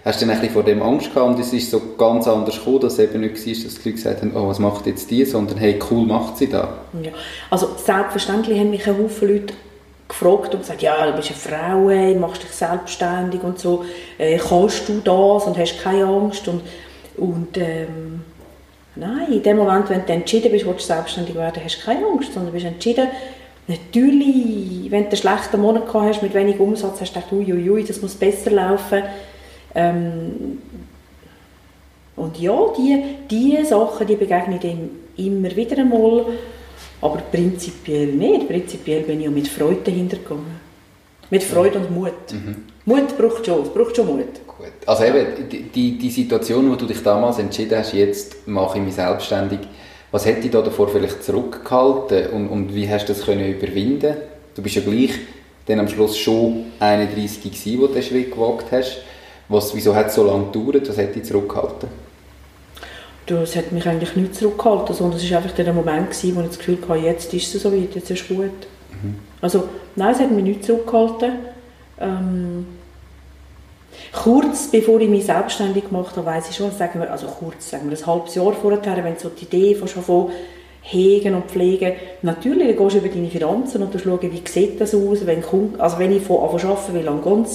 Hast 0.04 0.20
du 0.20 0.26
dann 0.26 0.34
ein 0.34 0.40
bisschen 0.40 0.54
vor 0.54 0.64
dem 0.64 0.82
Angst 0.82 1.14
gehabt? 1.14 1.34
Und 1.34 1.40
es 1.40 1.52
ist 1.52 1.70
so 1.70 1.80
ganz 1.96 2.26
anders 2.26 2.58
gekommen, 2.58 2.80
dass 2.80 2.98
eben 2.98 3.20
nicht 3.20 3.34
war, 3.34 3.64
dass 3.64 3.74
die 3.74 3.88
Leute 3.88 3.92
gesagt 3.92 4.22
haben, 4.22 4.32
oh, 4.34 4.48
was 4.48 4.58
macht 4.58 4.86
jetzt 4.86 5.10
die, 5.10 5.24
sondern 5.24 5.58
hey, 5.58 5.78
cool 5.90 6.06
macht 6.06 6.38
sie 6.38 6.48
da. 6.48 6.76
Ja, 7.02 7.12
also 7.50 7.70
selbstverständlich 7.76 8.58
haben 8.58 8.70
mich 8.70 8.86
ein 8.86 8.98
Haufen 8.98 9.28
Leute 9.28 9.54
gefragt 10.12 10.54
und 10.54 10.60
gesagt, 10.60 10.82
ja, 10.82 11.06
du 11.06 11.16
bist 11.16 11.30
eine 11.30 11.38
Frau, 11.38 11.88
ey, 11.90 12.14
machst 12.14 12.42
dich 12.42 12.50
selbstständig 12.50 13.42
und 13.42 13.58
so, 13.58 13.84
äh, 14.18 14.38
kannst 14.38 14.88
du 14.88 15.00
das 15.00 15.46
und 15.46 15.58
hast 15.58 15.82
keine 15.82 16.04
Angst? 16.04 16.46
Und, 16.48 16.62
und 17.16 17.56
ähm, 17.56 18.22
nein, 18.94 19.32
in 19.32 19.42
dem 19.42 19.56
Moment, 19.56 19.88
wenn 19.90 20.04
du 20.04 20.12
entschieden 20.12 20.52
bist, 20.52 20.66
willst 20.66 20.80
du 20.80 20.94
selbstständig 20.94 21.34
werden, 21.34 21.62
hast 21.64 21.78
du 21.78 21.84
keine 21.84 22.06
Angst, 22.06 22.32
sondern 22.32 22.52
bist 22.52 22.66
entschieden, 22.66 23.08
natürlich, 23.66 24.90
wenn 24.90 25.04
du 25.04 25.08
einen 25.08 25.16
schlechten 25.16 25.60
Monat 25.60 25.86
gehabt 25.86 26.08
hast, 26.08 26.22
mit 26.22 26.34
wenig 26.34 26.60
Umsatz, 26.60 27.00
hast 27.00 27.16
du 27.16 27.20
gedacht, 27.20 27.32
uiuiui, 27.32 27.84
das 27.84 28.02
muss 28.02 28.14
besser 28.14 28.50
laufen, 28.50 29.02
ähm, 29.74 30.58
und 32.14 32.38
ja, 32.38 32.54
die, 32.76 33.02
die 33.30 33.64
Sachen, 33.64 34.06
die 34.06 34.16
begegnen 34.16 34.60
dem 34.60 34.90
immer 35.16 35.54
wieder 35.56 35.78
einmal 35.78 36.26
aber 37.02 37.18
prinzipiell 37.18 38.06
nicht. 38.06 38.48
Prinzipiell 38.48 39.02
bin 39.02 39.18
ich 39.18 39.26
ja 39.26 39.30
mit 39.30 39.48
Freude 39.48 39.80
dahinter 39.84 40.16
gegangen. 40.16 40.60
Mit 41.30 41.42
Freude 41.42 41.78
und 41.78 41.90
Mut. 41.90 42.12
Mhm. 42.32 42.56
Mut 42.84 43.18
braucht 43.18 43.44
schon, 43.44 43.62
es 43.62 43.68
braucht 43.68 43.96
schon 43.96 44.06
Mut. 44.06 44.46
Gut. 44.46 44.72
Also 44.86 45.04
eben, 45.04 45.48
die, 45.74 45.98
die 45.98 46.10
Situation, 46.10 46.70
wo 46.70 46.76
du 46.76 46.86
dich 46.86 47.02
damals 47.02 47.38
entschieden 47.38 47.78
hast, 47.78 47.92
jetzt 47.92 48.46
mache 48.46 48.78
ich 48.78 48.84
mich 48.84 48.94
selbstständig, 48.94 49.60
was 50.10 50.26
hätte 50.26 50.42
dich 50.42 50.50
da 50.50 50.60
davor 50.60 50.88
vielleicht 50.88 51.22
zurückgehalten 51.24 52.28
und, 52.28 52.48
und 52.48 52.74
wie 52.74 52.88
hast 52.88 53.08
du 53.08 53.14
das 53.14 53.24
können 53.24 53.50
überwinden 53.50 54.14
Du 54.54 54.60
bist 54.60 54.74
ja 54.74 54.82
gleich 54.82 55.12
dann 55.66 55.80
am 55.80 55.88
Schluss 55.88 56.18
schon 56.18 56.66
31 56.78 57.42
gewesen, 57.42 57.80
wo 57.80 57.86
du 57.86 57.94
den 57.94 58.02
Schritt 58.02 58.32
gewagt 58.32 58.66
hast. 58.70 58.98
Was, 59.48 59.74
wieso 59.74 59.94
hat 59.94 60.08
es 60.08 60.14
so 60.14 60.24
lange 60.24 60.50
gedauert? 60.52 60.88
Was 60.88 60.96
hätte 60.96 61.18
dich 61.18 61.24
zurückgehalten? 61.24 61.88
Das 63.26 63.56
hat 63.56 63.72
mich 63.72 63.86
eigentlich 63.86 64.16
nicht 64.16 64.34
zurückgehalten, 64.34 64.94
sondern 64.94 65.18
es 65.18 65.30
war 65.30 65.38
einfach 65.38 65.52
der 65.52 65.72
Moment, 65.72 66.10
gewesen, 66.10 66.36
wo 66.36 66.40
ich 66.40 66.48
das 66.48 66.58
Gefühl 66.58 66.78
hatte, 66.88 67.00
jetzt 67.00 67.32
ist 67.32 67.54
es 67.54 67.62
so 67.62 67.72
weit, 67.72 67.94
jetzt 67.94 68.10
ist 68.10 68.22
es 68.22 68.28
gut. 68.28 68.50
Mhm. 69.02 69.16
Also 69.40 69.68
nein, 69.96 70.12
es 70.12 70.20
hat 70.20 70.30
mich 70.30 70.44
nicht 70.44 70.64
zurückgehalten. 70.64 71.32
Ähm, 72.00 72.66
kurz 74.12 74.68
bevor 74.70 75.00
ich 75.00 75.08
mich 75.08 75.24
selbstständig 75.24 75.88
gemacht 75.88 76.16
habe, 76.16 76.26
weiss 76.26 76.48
ich 76.50 76.56
schon, 76.56 76.72
sagen 76.72 77.00
wir, 77.00 77.10
also 77.10 77.26
kurz, 77.26 77.70
sagen 77.70 77.90
wir 77.90 77.96
ein 77.96 78.06
halbes 78.06 78.34
Jahr 78.34 78.52
vorher, 78.52 79.04
wenn 79.04 79.16
so 79.16 79.28
die 79.28 79.44
Idee 79.44 79.74
von 79.74 79.88
schon 79.88 80.02
von 80.02 80.30
hegen 80.82 81.34
und 81.34 81.46
pflegen, 81.46 81.92
natürlich 82.22 82.76
gehst 82.76 82.94
du 82.94 82.98
über 82.98 83.08
deine 83.08 83.28
Finanzen 83.28 83.82
und 83.82 83.92
schaust, 83.92 84.22
wie 84.22 84.42
sieht 84.44 84.80
das 84.80 84.94
aus, 84.94 85.24
wenn, 85.26 85.44
also 85.78 85.98
wenn 85.98 86.12
ich 86.12 86.22
von 86.22 86.38
arbeiten, 86.38 86.94
wie 86.94 87.02
lange 87.02 87.22
geht 87.22 87.46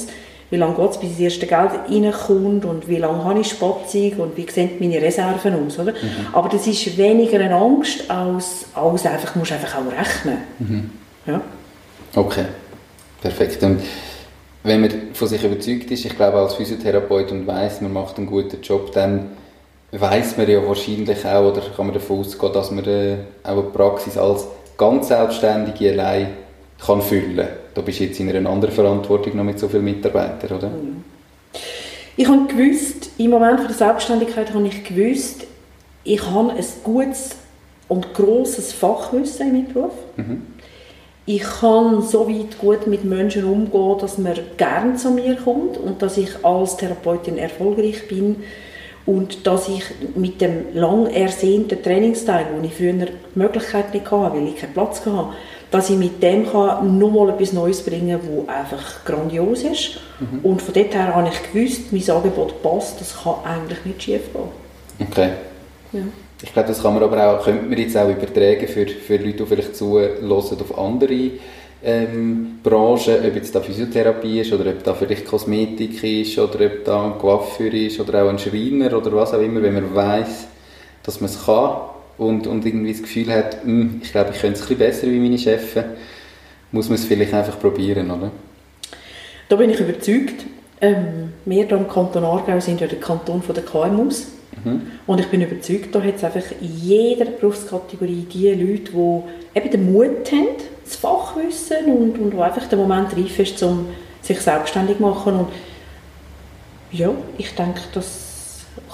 wie 0.49 0.55
lange 0.55 0.75
geht 0.75 0.91
es, 0.91 0.97
bis 0.97 1.09
das 1.11 1.19
erste 1.19 1.45
Geld 1.45 1.71
reinkommt 1.89 2.65
und 2.65 2.87
wie 2.87 2.97
lange 2.97 3.23
habe 3.23 3.39
ich 3.41 3.49
Spatzig 3.49 4.17
und 4.17 4.37
wie 4.37 4.49
sehen 4.49 4.71
meine 4.79 5.01
Reserven 5.01 5.65
aus, 5.65 5.77
oder? 5.79 5.91
Mhm. 5.91 6.27
Aber 6.33 6.47
das 6.49 6.65
ist 6.67 6.97
weniger 6.97 7.39
eine 7.39 7.55
Angst, 7.55 8.09
als, 8.09 8.65
als 8.73 9.05
einfach, 9.05 9.35
musst 9.35 9.51
einfach 9.51 9.75
auch 9.75 9.91
rechnen. 9.91 10.37
Mhm. 10.59 10.89
Ja. 11.25 11.41
Okay, 12.15 12.45
perfekt. 13.21 13.61
Und 13.63 13.81
wenn 14.63 14.81
man 14.81 14.91
von 15.13 15.27
sich 15.27 15.43
überzeugt 15.43 15.91
ist, 15.91 16.05
ich 16.05 16.15
glaube 16.15 16.37
als 16.37 16.53
Physiotherapeut 16.53 17.31
und 17.31 17.45
weiß, 17.45 17.81
man 17.81 17.93
macht 17.93 18.17
einen 18.17 18.27
guten 18.27 18.61
Job, 18.61 18.91
dann 18.93 19.31
weiß 19.91 20.37
man 20.37 20.49
ja 20.49 20.65
wahrscheinlich 20.65 21.25
auch, 21.25 21.51
oder 21.51 21.61
kann 21.75 21.87
man 21.87 21.93
davon 21.93 22.19
ausgehen, 22.19 22.53
dass 22.53 22.71
man 22.71 22.85
äh, 22.85 23.17
auch 23.43 23.51
eine 23.51 23.61
Praxis 23.63 24.17
als 24.17 24.47
ganz 24.77 25.09
selbstständige 25.09 25.91
allein 25.91 26.29
kann 26.85 27.01
füllen. 27.01 27.47
Da 27.77 27.83
bist 27.83 27.99
du 27.99 28.05
jetzt 28.05 28.19
in 28.19 28.27
einer 28.35 28.49
anderen 28.49 28.73
Verantwortung 28.73 29.37
noch 29.37 29.43
mit 29.43 29.59
so 29.59 29.67
vielen 29.67 29.83
Mitarbeitern, 29.85 30.57
oder? 30.57 30.71
Ich 32.15 32.27
habe 32.27 32.47
gewusst, 32.47 33.11
im 33.19 33.29
Moment 33.29 33.59
der 33.59 33.75
Selbstständigkeit 33.75 34.51
habe 34.51 34.67
ich 34.67 34.83
gewusst, 34.83 35.45
ich 36.03 36.25
habe 36.25 36.53
ein 36.53 36.65
gutes 36.83 37.35
und 37.87 38.15
grosses 38.15 38.73
Fachwissen 38.73 39.49
in 39.49 39.53
meinem 39.53 39.73
Beruf. 39.73 39.93
Mhm. 40.15 40.41
Ich 41.27 41.43
kann 41.43 42.01
so 42.01 42.27
weit 42.27 42.57
gut 42.57 42.87
mit 42.87 43.03
Menschen 43.03 43.43
umgehen, 43.43 43.97
dass 43.99 44.17
man 44.17 44.39
gern 44.57 44.97
zu 44.97 45.11
mir 45.11 45.35
kommt 45.35 45.77
und 45.77 46.01
dass 46.01 46.17
ich 46.17 46.43
als 46.43 46.77
Therapeutin 46.77 47.37
erfolgreich 47.37 48.07
bin 48.07 48.37
und 49.05 49.45
dass 49.45 49.69
ich 49.69 49.83
mit 50.15 50.41
dem 50.41 50.73
lang 50.73 51.05
ersehnten 51.05 51.83
Trainingsteil, 51.83 52.47
wo 52.55 52.65
ich 52.65 52.73
früher 52.73 52.93
die 52.93 53.07
Möglichkeit 53.35 53.93
nicht 53.93 54.09
hatte, 54.09 54.35
weil 54.35 54.47
ich 54.47 54.55
keinen 54.55 54.73
Platz 54.73 55.05
hatte, 55.05 55.27
dass 55.71 55.89
ich 55.89 55.97
mit 55.97 56.23
dem 56.23 56.49
kann 56.49 56.97
nochmal 56.97 57.29
etwas 57.29 57.53
Neues 57.53 57.83
bringen 57.83 58.19
kann, 58.19 58.45
das 58.45 58.55
einfach 58.55 59.05
grandios 59.05 59.63
ist. 59.63 59.99
Mhm. 60.19 60.39
Und 60.43 60.61
von 60.61 60.73
dort 60.73 60.93
her 60.93 61.13
habe 61.13 61.29
ich 61.29 61.51
gewusst, 61.51 61.91
mein 61.91 62.09
Angebot 62.09 62.61
passt, 62.63 63.01
das 63.01 63.23
kann 63.23 63.35
eigentlich 63.43 63.85
nicht 63.85 64.03
schief 64.03 64.21
gehen. 64.31 65.07
Okay. 65.09 65.29
Ja. 65.93 66.01
Ich 66.41 66.53
glaube, 66.53 66.67
das 66.67 66.81
kann 66.81 66.93
man 66.93 67.03
aber 67.03 67.31
auch, 67.31 67.43
könnte 67.43 67.65
man 67.65 67.77
jetzt 67.77 67.97
auch 67.97 68.09
übertragen 68.09 68.67
für, 68.67 68.87
für 68.87 69.17
Leute, 69.17 69.37
die 69.37 69.45
vielleicht 69.45 69.75
zuhören 69.75 70.31
auf 70.31 70.77
andere 70.77 71.31
ähm, 71.83 72.59
Branchen, 72.63 73.15
ob 73.25 73.35
jetzt 73.35 73.53
da 73.55 73.61
Physiotherapie 73.61 74.41
ist 74.41 74.53
oder 74.53 74.69
ob 74.69 74.83
da 74.83 74.93
vielleicht 74.93 75.25
Kosmetik 75.25 76.03
ist 76.03 76.37
oder 76.37 76.65
ob 76.65 76.85
da 76.85 77.05
ein 77.05 77.17
Coiffeur 77.17 77.73
ist 77.73 77.99
oder 77.99 78.23
auch 78.23 78.29
ein 78.29 78.39
Schreiner 78.39 78.95
oder 78.95 79.11
was 79.13 79.33
auch 79.33 79.41
immer, 79.41 79.61
wenn 79.61 79.73
man 79.73 79.95
weiß, 79.95 80.47
dass 81.03 81.21
man 81.21 81.29
es 81.29 81.43
kann 81.43 81.77
und, 82.17 82.47
und 82.47 82.65
irgendwie 82.65 82.91
das 82.91 83.01
Gefühl 83.01 83.31
hat, 83.33 83.63
hm, 83.63 84.01
ich 84.03 84.11
glaube, 84.11 84.31
ich 84.33 84.41
könnte 84.41 84.59
es 84.59 84.61
ein 84.61 84.67
bisschen 84.67 84.77
besser 84.77 85.07
wie 85.07 85.19
meine 85.19 85.37
Chefin, 85.37 85.83
muss 86.71 86.89
man 86.89 86.95
es 86.95 87.05
vielleicht 87.05 87.33
einfach 87.33 87.59
probieren, 87.59 88.11
oder? 88.11 88.31
Da 89.49 89.55
bin 89.55 89.69
ich 89.69 89.79
überzeugt. 89.79 90.45
Ähm, 90.79 91.33
wir 91.45 91.65
hier 91.65 91.77
im 91.77 91.87
Kanton 91.87 92.23
Aargau 92.23 92.59
sind 92.59 92.81
ja 92.81 92.87
der 92.87 92.99
Kanton 92.99 93.41
der 93.47 93.63
KMUs. 93.63 94.27
Mhm. 94.63 94.81
Und 95.05 95.19
ich 95.19 95.27
bin 95.27 95.41
überzeugt, 95.41 95.93
da 95.93 96.01
hat 96.01 96.15
es 96.15 96.23
einfach 96.23 96.51
in 96.61 96.75
jeder 96.81 97.25
Berufskategorie 97.25 98.27
die 98.31 98.49
Leute, 98.49 98.91
die 98.91 99.57
eben 99.57 99.71
den 99.71 99.91
Mut 99.91 100.31
haben, 100.31 100.47
das 100.83 100.95
Fachwissen 100.95 101.85
und, 101.85 102.17
und 102.19 102.35
wo 102.35 102.41
einfach 102.41 102.67
der 102.67 102.77
Moment 102.77 103.15
reif 103.15 103.39
ist, 103.39 103.61
um 103.63 103.87
sich 104.21 104.39
selbstständig 104.39 104.97
zu 104.97 105.03
machen. 105.03 105.33
Und 105.35 105.47
ja, 106.91 107.11
ich 107.37 107.53
denke, 107.55 107.81
das 107.93 108.26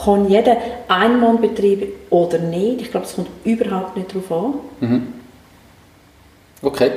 kann 0.03 0.29
jeder 0.29 0.57
Einmannbetrieb 0.87 1.93
oder 2.09 2.39
nicht. 2.39 2.81
Ich 2.81 2.91
glaube, 2.91 3.05
es 3.05 3.15
kommt 3.15 3.29
überhaupt 3.43 3.97
nicht 3.97 4.09
darauf 4.13 4.31
an. 4.31 4.53
Mhm. 4.79 5.07
Okay. 6.61 6.91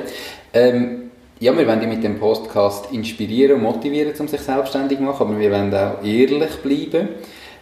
Ähm, 0.53 1.11
ja, 1.39 1.55
wir 1.55 1.67
wollen 1.67 1.79
dich 1.79 1.89
mit 1.89 2.03
dem 2.03 2.19
Podcast 2.19 2.91
inspirieren 2.91 3.57
und 3.57 3.63
motivieren, 3.63 4.13
um 4.17 4.27
sich 4.27 4.41
selbstständig 4.41 4.97
zu 4.97 5.03
machen, 5.03 5.27
aber 5.27 5.39
wir 5.39 5.51
wollen 5.51 5.73
auch 5.73 6.03
ehrlich 6.03 6.55
bleiben. 6.63 7.09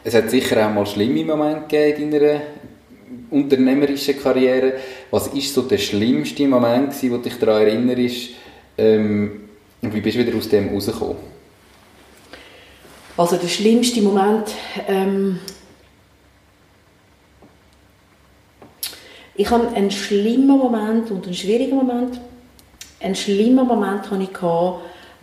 Es 0.04 0.14
hat 0.14 0.30
sicher 0.30 0.66
auch 0.66 0.74
mal 0.74 0.86
schlimme 0.86 1.26
Momente 1.26 1.66
gegeben 1.68 2.04
in 2.04 2.12
deiner 2.12 2.42
unternehmerischen 3.32 4.18
Karriere. 4.22 4.74
Was 5.12 5.28
ist 5.28 5.54
so 5.54 5.64
der 5.64 5.78
schlimmste 5.78 6.48
Moment, 6.48 6.92
gewesen, 6.92 7.12
wo 7.12 7.18
dich 7.18 7.38
daran 7.40 7.64
erinnerst? 7.64 8.30
Ähm, 8.78 9.42
und 9.82 9.94
wie 9.94 10.02
bist 10.02 10.18
du 10.18 10.26
wieder 10.26 10.38
aus 10.38 10.48
dem 10.48 10.70
rausgekommen? 10.70 11.35
Also 13.18 13.38
der 13.38 13.48
schlimmste 13.48 14.02
Moment... 14.02 14.50
Ähm 14.88 15.40
ich 19.38 19.50
habe 19.50 19.68
einen 19.76 19.92
schlimmen 19.92 20.48
Moment 20.48 21.12
und 21.12 21.26
einen 21.26 21.34
schwierigen 21.36 21.76
Moment. 21.76 22.20
Einen 23.02 23.16
schlimmen 23.16 23.68
Moment 23.68 24.10
hatte 24.10 24.24
ich, 24.24 24.42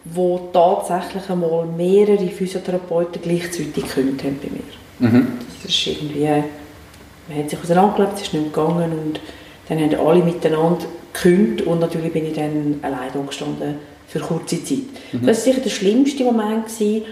wo 0.04 0.50
tatsächlich 0.52 1.28
einmal 1.30 1.66
mehrere 1.66 2.28
Physiotherapeuten 2.28 3.22
gleichzeitig 3.22 3.74
gekündigt 3.74 4.24
haben 4.24 4.38
bei 4.42 4.50
mir. 4.50 5.10
Mhm. 5.10 5.28
Das 5.62 5.70
ist 5.70 5.86
irgendwie, 5.86 6.26
man 6.26 7.38
hat 7.38 7.50
sich 7.50 7.58
auseinandergelebt, 7.58 8.16
es 8.16 8.22
ist 8.22 8.34
nicht 8.34 8.52
gegangen 8.52 8.92
und 8.92 9.20
dann 9.68 9.80
haben 9.80 10.06
alle 10.06 10.22
miteinander 10.22 10.84
gekündigt 11.12 11.66
und 11.66 11.80
natürlich 11.80 12.12
bin 12.12 12.26
ich 12.26 12.34
dann 12.34 12.80
allein 12.82 13.10
da 13.12 13.20
gestanden 13.20 13.76
für 14.08 14.20
kurze 14.20 14.62
Zeit. 14.62 14.78
Mhm. 15.12 15.26
Das 15.26 15.26
war 15.26 15.34
sicher 15.34 15.60
der 15.60 15.70
schlimmste 15.70 16.24
Moment. 16.24 16.66
Gewesen. 16.66 17.04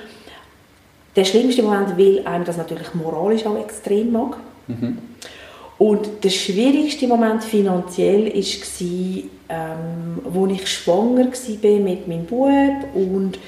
Der 1.17 1.25
schlimmste 1.25 1.63
Moment, 1.63 1.99
weil 1.99 2.27
einem 2.27 2.45
das 2.45 2.57
natürlich 2.57 2.95
moralisch 2.95 3.45
auch 3.47 3.59
extrem 3.59 4.13
mag. 4.13 4.37
Mhm. 4.69 4.99
Und 5.79 6.23
der 6.23 6.31
schwierigste 6.31 7.07
Moment 7.07 7.43
finanziell 7.43 8.27
war, 8.27 9.23
ähm, 9.49 10.19
wo 10.25 10.47
ich 10.47 10.69
schwanger 10.69 11.27
war 11.27 11.79
mit 11.81 12.07
meinem 12.07 12.27
Bub 12.27 12.95
und 12.95 13.39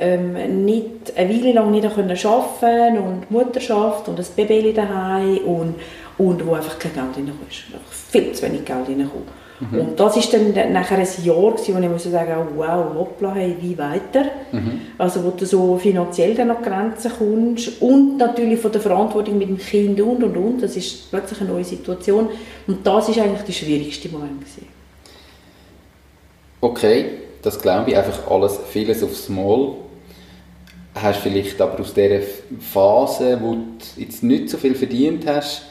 ähm, 0.00 0.64
nicht, 0.64 1.16
eine 1.16 1.30
Weile 1.30 1.52
lang 1.52 1.70
nicht 1.70 1.84
arbeiten 1.86 2.98
und 2.98 3.30
Mutterschaft 3.30 4.08
und 4.08 4.18
ein 4.18 4.26
Baby 4.34 4.72
daheim 4.72 5.38
und, 5.38 5.74
und 6.18 6.46
wo 6.46 6.54
einfach 6.54 6.78
kein 6.78 6.94
Geld 6.94 7.16
reinkommt. 7.16 7.42
Einfach 7.72 7.92
viel 7.92 8.32
zu 8.32 8.42
wenig 8.46 8.64
Geld 8.64 8.88
reinkommt. 8.88 9.28
Mhm. 9.70 9.80
Und 9.80 10.00
das 10.00 10.16
war 10.16 10.40
dann 10.40 10.72
nachher 10.72 10.98
ein 10.98 11.08
Jahr, 11.22 11.52
gewesen, 11.52 11.74
wo 11.74 11.80
ich 11.80 11.88
muss 11.88 12.04
sagen 12.04 12.32
oh, 12.38 12.56
wow, 12.56 12.94
hoppla, 12.94 13.34
hey, 13.34 13.56
wie 13.60 13.76
weiter? 13.76 14.24
Mhm. 14.52 14.80
Also 14.98 15.24
wo 15.24 15.30
du 15.30 15.46
so 15.46 15.76
finanziell 15.76 16.34
dann 16.34 16.50
an 16.50 16.62
Grenzen 16.62 17.12
kommst 17.16 17.80
und 17.80 18.16
natürlich 18.18 18.60
von 18.60 18.72
der 18.72 18.80
Verantwortung 18.80 19.38
mit 19.38 19.48
dem 19.48 19.58
Kind 19.58 20.00
und 20.00 20.22
und 20.22 20.36
und, 20.36 20.62
das 20.62 20.76
ist 20.76 21.10
plötzlich 21.10 21.40
eine 21.40 21.50
neue 21.50 21.64
Situation 21.64 22.28
und 22.66 22.86
das 22.86 23.08
ist 23.08 23.18
eigentlich 23.18 23.42
der 23.42 23.52
schwierigste 23.52 24.08
Moment 24.08 24.40
gewesen. 24.40 24.66
Okay, 26.60 27.06
das 27.42 27.60
glaube 27.60 27.90
ich, 27.90 27.96
einfach 27.96 28.30
alles, 28.30 28.58
vieles 28.70 29.02
aufs 29.02 29.28
Mal. 29.28 29.74
Hast 30.94 31.20
vielleicht 31.20 31.60
aber 31.60 31.80
aus 31.80 31.92
dieser 31.92 32.20
Phase, 32.72 33.38
wo 33.42 33.54
du 33.54 34.00
jetzt 34.00 34.22
nicht 34.22 34.48
so 34.48 34.56
viel 34.56 34.74
verdient 34.74 35.26
hast, 35.26 35.62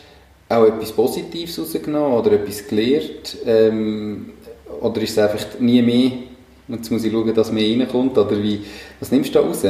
auch 0.53 0.65
etwas 0.65 0.91
Positives 0.91 1.59
rausgenommen 1.59 2.17
oder 2.17 2.33
etwas 2.33 2.67
gelernt? 2.67 3.37
Ähm, 3.45 4.33
oder 4.81 5.01
ist 5.01 5.11
es 5.11 5.17
einfach 5.17 5.59
nie 5.59 5.81
mehr, 5.81 6.11
jetzt 6.67 6.91
muss 6.91 7.03
ich 7.03 7.11
schauen, 7.11 7.33
dass 7.33 7.51
mehr 7.51 7.79
reinkommt? 7.79 8.17
Oder 8.17 8.41
wie, 8.41 8.61
was 8.99 9.11
nimmst 9.11 9.33
du 9.33 9.39
da 9.39 9.45
raus? 9.45 9.63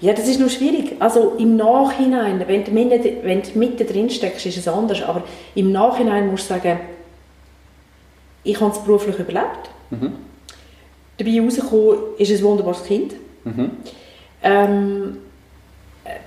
Ja, 0.00 0.12
das 0.12 0.28
ist 0.28 0.40
noch 0.40 0.50
schwierig. 0.50 0.96
Also 0.98 1.34
im 1.38 1.56
Nachhinein, 1.56 2.42
wenn 2.46 2.64
du, 2.64 2.74
wenn 2.74 3.42
du 3.42 3.58
mitten 3.58 3.86
drin 3.86 4.10
steckst, 4.10 4.44
ist 4.46 4.58
es 4.58 4.68
anders. 4.68 5.02
Aber 5.02 5.22
im 5.54 5.72
Nachhinein 5.72 6.30
musst 6.30 6.50
du 6.50 6.54
sagen, 6.54 6.80
ich 8.44 8.60
habe 8.60 8.72
es 8.72 8.78
beruflich 8.78 9.18
überlebt. 9.18 9.70
Mhm. 9.90 10.12
Dabei 11.16 11.40
rausgekommen 11.40 11.98
ist 12.18 12.30
ein 12.30 12.42
wunderbares 12.42 12.84
Kind. 12.84 13.14
Mhm. 13.44 13.70
Ähm, 14.42 15.16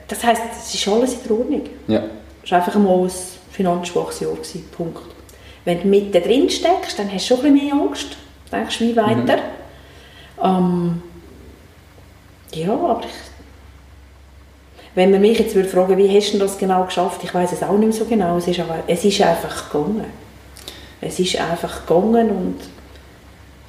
das 0.07 0.23
heisst, 0.23 0.41
es 0.57 0.73
ist 0.73 0.87
alles 0.87 1.13
in 1.13 1.19
der 1.27 1.37
Ordnung. 1.37 1.61
Ja. 1.87 2.03
Es 2.49 2.51
war 2.51 2.65
einfach 2.65 2.79
mal 2.79 3.03
ein 3.03 3.11
finanzschwaches 3.51 4.21
Jahr. 4.21 4.33
Gewesen, 4.33 4.65
Punkt. 4.75 5.03
Wenn 5.65 5.83
du 5.83 5.87
mitten 5.87 6.11
drin 6.13 6.49
steckst, 6.49 6.97
dann 6.97 7.13
hast 7.13 7.29
du 7.29 7.35
schon 7.35 7.45
ein 7.45 7.53
bisschen 7.53 7.67
mehr 7.67 7.85
Angst. 7.85 8.07
Denkst 8.51 8.81
wie 8.81 8.95
weiter. 8.95 9.37
Mhm. 9.37 10.43
Ähm, 10.43 11.03
ja, 12.55 12.73
aber 12.73 13.01
ich, 13.01 13.11
wenn 14.95 15.11
man 15.11 15.21
mich 15.21 15.37
jetzt 15.37 15.53
würde 15.53 15.69
fragen, 15.69 15.95
wie 15.95 16.09
hast 16.09 16.33
du 16.33 16.39
das 16.39 16.57
genau 16.57 16.85
geschafft, 16.85 17.23
ich 17.23 17.31
weiß 17.31 17.51
es 17.51 17.61
auch 17.61 17.77
nicht 17.77 17.89
mehr 17.89 17.91
so 17.91 18.05
genau. 18.05 18.37
Es 18.37 18.47
ist, 18.47 18.59
aber, 18.59 18.79
es 18.87 19.05
ist 19.05 19.21
einfach 19.21 19.71
gegangen. 19.71 20.05
Es 21.01 21.19
ist 21.19 21.39
einfach 21.39 21.85
gegangen 21.85 22.31
und 22.31 22.55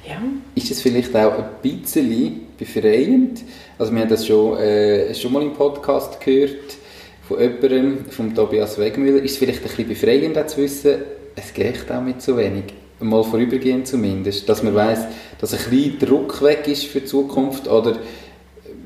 ja. 0.09 0.19
Ist 0.55 0.71
es 0.71 0.81
vielleicht 0.81 1.15
auch 1.15 1.37
ein 1.37 1.49
bisschen 1.61 2.47
befreiend? 2.57 3.43
Also 3.77 3.93
wir 3.93 4.01
haben 4.01 4.09
das 4.09 4.25
schon, 4.25 4.57
äh, 4.57 5.13
schon 5.13 5.33
mal 5.33 5.43
im 5.43 5.53
Podcast 5.53 6.19
gehört, 6.19 6.80
von 7.27 7.39
jemandem, 7.39 8.05
von 8.09 8.33
Tobias 8.33 8.77
Wegmüller, 8.77 9.21
ist 9.23 9.31
es 9.31 9.37
vielleicht 9.37 9.59
ein 9.59 9.63
bisschen 9.63 9.87
befreiend 9.87 10.49
zu 10.49 10.57
wissen, 10.57 10.95
es 11.35 11.53
geht 11.53 11.89
auch 11.91 12.01
mit 12.01 12.21
so 12.21 12.37
wenig. 12.37 12.65
Mal 12.99 13.23
vorübergehend 13.23 13.87
zumindest. 13.87 14.47
Dass 14.47 14.61
man 14.61 14.75
weiß, 14.75 15.05
dass 15.39 15.53
ein 15.53 15.69
bisschen 15.69 15.99
Druck 15.99 16.41
weg 16.43 16.67
ist 16.67 16.85
für 16.85 16.99
die 16.99 17.05
Zukunft 17.05 17.67
oder 17.67 17.97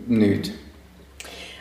nicht. 0.07 0.51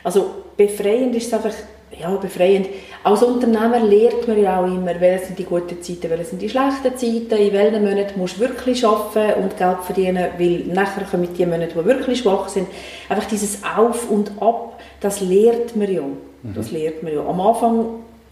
Also 0.04 0.30
befreiend 0.56 1.16
ist 1.16 1.26
es 1.26 1.32
einfach, 1.32 1.54
ja 1.98 2.14
befreiend. 2.16 2.68
Als 3.02 3.22
Unternehmer 3.22 3.80
lernt 3.80 4.26
man 4.28 4.40
ja 4.40 4.60
auch 4.60 4.66
immer, 4.66 5.00
welche 5.00 5.26
sind 5.26 5.38
die 5.38 5.44
guten 5.44 5.82
Zeiten, 5.82 6.10
welche 6.10 6.24
sind 6.24 6.42
die 6.42 6.48
schlechten 6.48 6.96
Zeiten, 6.96 7.42
in 7.42 7.52
welchen 7.52 7.84
Monaten 7.84 8.18
musst 8.18 8.36
du 8.36 8.40
wirklich 8.40 8.84
arbeiten 8.84 9.42
und 9.42 9.56
Geld 9.56 9.78
verdienen, 9.82 10.28
weil 10.38 10.64
nachher 10.72 11.04
kommen 11.04 11.28
die 11.36 11.46
Monate, 11.46 11.74
die 11.74 11.84
wirklich 11.84 12.20
schwach 12.20 12.48
sind. 12.48 12.68
Einfach 13.08 13.26
dieses 13.26 13.58
Auf 13.64 14.10
und 14.10 14.30
Ab, 14.40 14.80
das 15.00 15.20
lernt 15.20 15.76
man 15.76 15.92
ja. 15.92 16.02
Das 16.52 16.70
lernt 16.70 17.02
man 17.02 17.14
ja. 17.14 17.24
Am 17.24 17.40
Anfang 17.40 17.86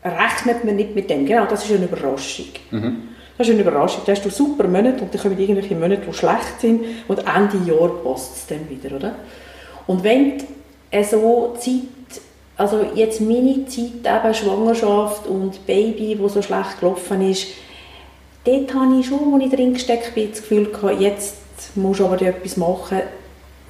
rechnet 0.04 0.64
man 0.64 0.76
nicht 0.76 0.94
mit 0.94 1.08
dem. 1.08 1.24
Genau, 1.24 1.46
das 1.46 1.64
ist 1.64 1.74
eine 1.74 1.86
Überraschung. 1.86 2.46
Mhm. 2.70 3.08
Das 3.38 3.48
ist 3.48 3.54
eine 3.54 3.62
Überraschung. 3.62 4.02
Da 4.04 4.12
hast 4.12 4.24
du 4.24 4.30
super 4.30 4.68
Monate 4.68 5.02
und 5.02 5.14
dann 5.14 5.20
kommen 5.20 5.38
irgendwelche 5.38 5.74
Monate, 5.74 6.02
die 6.06 6.12
schlecht 6.12 6.60
sind 6.60 6.84
und 7.08 7.18
Ende 7.18 7.70
Jahr 7.70 7.88
passt 8.04 8.36
es 8.36 8.46
dann 8.46 8.68
wieder, 8.68 8.94
oder? 8.94 9.14
Und 9.86 10.04
wenn 10.04 10.38
du 10.38 11.04
so 11.04 11.56
Zeit, 11.58 12.20
also 12.56 12.84
jetzt 12.94 13.20
meine 13.20 13.66
Zeit, 13.66 14.04
eben 14.04 14.34
Schwangerschaft 14.34 15.26
und 15.26 15.64
Baby, 15.66 16.18
wo 16.18 16.28
so 16.28 16.42
schlecht 16.42 16.80
gelaufen 16.80 17.22
ist, 17.22 17.46
dort 18.44 18.74
habe 18.74 19.00
ich 19.00 19.06
schon, 19.06 19.34
als 19.34 19.44
ich 19.44 19.50
drin 19.50 19.72
gesteckt 19.72 20.14
bin, 20.14 20.30
das 20.30 20.42
Gefühl 20.42 20.66
gehabt, 20.66 21.00
jetzt 21.00 21.36
musst 21.74 22.00
du 22.00 22.06
aber 22.06 22.20
etwas 22.20 22.56
machen, 22.58 23.00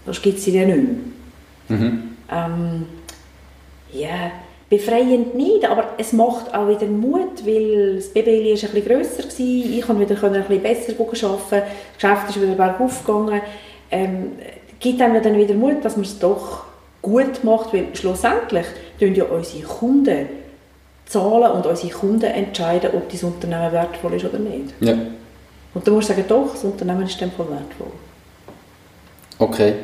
das 0.04 0.20
gibt 0.20 0.38
es 0.38 0.44
dir 0.44 0.66
nicht 0.66 0.76
mehr. 0.76 1.78
Mhm. 1.78 2.02
Ähm, 2.30 2.86
ja, 3.92 4.30
befreiend 4.68 5.34
nicht, 5.34 5.68
aber 5.68 5.90
es 5.98 6.12
macht 6.12 6.54
auch 6.54 6.68
wieder 6.68 6.86
Mut, 6.86 7.44
weil 7.44 7.96
das 7.96 8.08
Baby 8.08 8.30
war 8.30 8.50
ein 8.50 8.52
bisschen 8.52 8.84
grösser, 8.84 9.22
gewesen, 9.22 9.78
ich 9.78 9.82
konnte 9.82 10.08
wieder 10.08 10.22
ein 10.24 10.44
bisschen 10.44 10.62
besser 10.62 10.92
arbeiten, 11.28 11.50
das 11.50 12.00
Geschäft 12.00 12.30
ist 12.30 12.42
wieder 12.42 12.54
bergauf 12.54 13.04
gegangen. 13.04 13.40
Ähm, 13.90 14.32
gibt 14.80 15.00
einem 15.00 15.22
dann 15.22 15.36
wieder 15.36 15.54
Mut, 15.54 15.84
dass 15.84 15.96
man 15.96 16.04
es 16.04 16.18
doch 16.18 16.64
gut 17.02 17.44
macht, 17.44 17.72
weil 17.72 17.94
schlussendlich 17.94 18.66
tun 18.98 19.14
ja 19.14 19.24
unsere 19.24 19.62
Kunden 19.64 20.28
zahlen 21.06 21.52
und 21.52 21.66
unsere 21.66 21.92
Kunden 21.92 22.22
entscheiden, 22.30 22.90
ob 22.94 23.10
das 23.10 23.22
Unternehmen 23.22 23.72
wertvoll 23.72 24.14
ist 24.14 24.24
oder 24.24 24.38
nicht. 24.38 24.72
Ja. 24.80 24.96
Und 25.74 25.86
du 25.86 25.92
musst 25.92 26.08
sagen, 26.08 26.24
doch, 26.26 26.52
das 26.52 26.64
Unternehmen 26.64 27.02
ist 27.02 27.20
dann 27.20 27.30
voll 27.32 27.48
wertvoll. 27.50 27.92
Okay. 29.38 29.74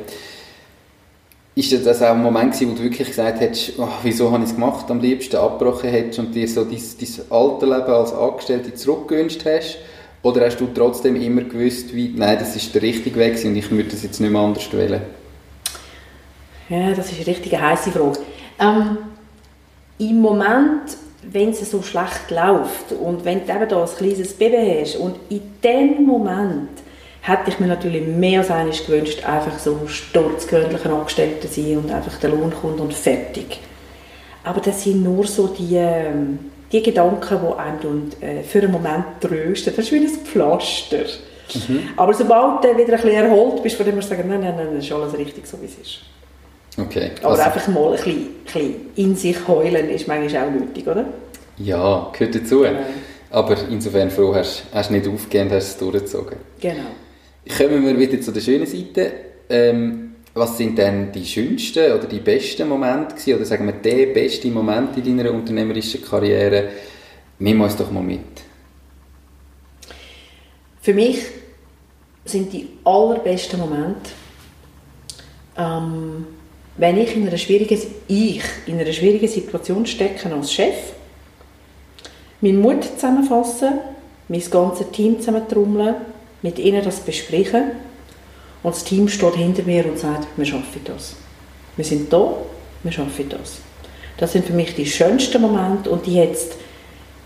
Ist 1.59 1.73
das 1.85 2.03
auch 2.03 2.11
ein 2.12 2.23
Moment 2.23 2.53
gewesen, 2.53 2.71
wo 2.71 2.77
du 2.77 2.85
wirklich 2.85 3.09
gesagt 3.09 3.40
hättest, 3.40 3.73
oh, 3.81 3.88
wieso 4.05 4.31
habe 4.31 4.44
ich 4.44 4.51
es 4.51 4.55
gemacht, 4.55 4.88
am 4.92 5.01
liebsten 5.01 5.35
abgebrochen 5.35 5.90
hättest 5.90 6.21
und 6.21 6.33
dir 6.33 6.47
so 6.47 6.62
dein, 6.62 6.79
dein 6.79 7.33
alte 7.37 7.66
Leben 7.66 7.92
als 7.92 8.12
Angestellte 8.14 8.75
zurückgewünscht 8.75 9.44
hast? 9.44 9.79
Oder 10.23 10.47
hast 10.47 10.61
du 10.61 10.68
trotzdem 10.73 11.21
immer 11.21 11.42
gewusst, 11.42 11.92
wie, 11.92 12.14
nein, 12.14 12.38
das 12.38 12.55
ist 12.55 12.73
der 12.77 12.83
richtige 12.83 13.18
Weg 13.18 13.44
und 13.44 13.57
ich 13.57 13.68
würde 13.73 13.90
das 13.90 14.05
jetzt 14.05 14.21
nicht 14.21 14.31
mehr 14.31 14.40
anders 14.40 14.73
wählen? 14.73 15.03
Ja, 16.68 16.92
das 16.92 17.11
ist 17.11 17.16
eine 17.16 17.27
richtig 17.27 17.59
heiße 17.59 17.90
Frage. 17.90 18.21
Ähm, 18.61 18.99
Im 19.99 20.21
Moment, 20.21 20.97
wenn 21.25 21.49
es 21.49 21.68
so 21.68 21.83
schlecht 21.83 22.31
läuft 22.31 22.92
und 22.92 23.25
wenn 23.25 23.44
du 23.44 23.53
eben 23.53 23.68
da 23.68 23.83
ein 23.83 23.90
kleines 23.97 24.33
Baby 24.33 24.81
hast 24.81 24.94
und 24.94 25.16
in 25.29 25.40
dem 25.64 26.07
Moment 26.07 26.68
hätte 27.22 27.50
ich 27.50 27.61
mir 27.61 27.66
natürlich 27.66 28.07
mehr 28.07 28.40
als 28.40 28.50
eines 28.50 28.87
gewünscht, 28.87 29.24
einfach 29.24 29.59
so 29.59 29.87
sturzgewöhnlicher 29.87 30.90
Angestellter 30.90 31.48
sein 31.48 31.78
und 31.78 31.90
einfach 31.90 32.18
der 32.18 32.31
Lohn 32.31 32.52
kommt 32.52 32.81
und 32.81 32.94
fertig. 32.94 33.61
Aber 34.44 34.61
das 34.61 34.85
sind 34.85 35.02
nur 35.02 35.26
so 35.26 35.48
die, 35.48 35.76
ähm, 35.76 36.38
die 36.72 36.83
Gedanken, 36.83 37.38
die 37.42 37.59
einem 37.59 38.11
äh, 38.20 38.42
für 38.42 38.61
einen 38.61 38.72
Moment 38.72 39.04
trösten. 39.20 39.74
Das 39.74 39.85
ist 39.85 39.92
wie 39.92 39.98
ein 39.98 40.09
Pflaster. 40.09 41.04
Mhm. 41.54 41.90
Aber 41.96 42.14
sobald 42.14 42.64
du 42.64 42.68
wieder 42.76 42.94
ein 42.94 43.02
bisschen 43.02 43.11
erholt 43.11 43.62
bist, 43.62 43.76
von 43.76 43.87
dem 43.87 43.96
du 43.96 44.02
sagen, 44.02 44.24
nein, 44.28 44.40
nein, 44.40 44.54
nein, 44.57 44.68
das 44.74 44.85
ist 44.85 44.92
alles 44.92 45.16
richtig, 45.16 45.46
so 45.46 45.61
wie 45.61 45.66
es 45.66 45.78
ist. 45.78 46.00
Okay. 46.78 47.11
Aber 47.22 47.31
also, 47.31 47.42
einfach 47.42 47.68
mal 47.68 47.87
ein 47.87 47.92
bisschen, 47.92 48.12
ein 48.12 48.44
bisschen, 48.44 48.74
in 48.96 49.16
sich 49.16 49.48
heulen 49.48 49.90
ist 49.90 50.07
manchmal 50.07 50.44
auch 50.44 50.50
nötig, 50.50 50.87
oder? 50.87 51.07
Ja, 51.57 52.11
gehört 52.12 52.35
dazu. 52.35 52.61
Genau. 52.61 52.78
Aber 53.31 53.57
insofern 53.68 54.11
froh 54.11 54.35
hast 54.35 54.64
du 54.72 54.92
nicht 54.92 55.09
aufgegeben, 55.09 55.50
hast 55.50 55.68
es 55.68 55.78
durchgezogen. 55.78 56.38
Genau. 56.61 56.87
Kommen 57.57 57.85
wir 57.85 57.98
wieder 57.98 58.20
zu 58.20 58.33
der 58.33 58.40
schönen 58.40 58.66
Seite. 58.66 59.12
Ähm, 59.48 60.16
was 60.35 60.57
sind 60.57 60.79
denn 60.79 61.11
die 61.12 61.24
schönsten 61.24 61.92
oder 61.92 62.07
die 62.07 62.20
besten 62.20 62.68
Momente 62.68 63.14
gewesen, 63.14 63.35
oder 63.35 63.44
sagen 63.44 63.66
wir 63.66 63.72
der 63.72 64.07
beste 64.12 64.48
Moment 64.48 64.96
in 64.96 65.16
deiner 65.16 65.33
unternehmerischen 65.33 66.03
Karriere? 66.03 66.68
Nimm 67.38 67.61
uns 67.61 67.77
doch 67.77 67.90
mal 67.90 68.03
mit. 68.03 68.20
Für 70.81 70.94
mich 70.94 71.18
sind 72.24 72.53
die 72.53 72.68
allerbesten 72.85 73.59
Momente, 73.59 74.11
ähm, 75.57 76.27
wenn 76.77 76.98
ich 76.98 77.16
in 77.16 77.27
einer 77.27 77.37
schwierigen, 77.37 77.81
ich 78.07 78.42
in 78.66 78.79
einer 78.79 78.92
schwierigen 78.92 79.29
Situation 79.29 79.85
stecke 79.87 80.33
als 80.33 80.53
Chef, 80.53 80.92
meinen 82.40 82.61
Mut 82.61 82.85
zusammenfassen, 82.85 83.81
mein 84.29 84.51
ganzes 84.51 84.90
Team 84.92 85.18
zusammentrommeln, 85.18 85.96
mit 86.42 86.59
ihnen 86.59 86.85
das 86.85 87.01
besprechen 87.01 87.72
und 88.62 88.74
das 88.74 88.85
Team 88.85 89.09
steht 89.09 89.35
hinter 89.35 89.62
mir 89.62 89.87
und 89.87 89.98
sagt, 89.98 90.27
wir 90.37 90.46
schaffen 90.46 90.81
das. 90.85 91.16
Wir 91.77 91.85
sind 91.85 92.12
da, 92.12 92.35
wir 92.83 92.92
schaffen 92.92 93.29
das. 93.29 93.59
Das 94.16 94.33
sind 94.33 94.46
für 94.46 94.53
mich 94.53 94.74
die 94.74 94.87
schönsten 94.87 95.40
Momente 95.40 95.90
und 95.90 96.07
die 96.07 96.20
hat 96.20 96.33
es 96.33 96.51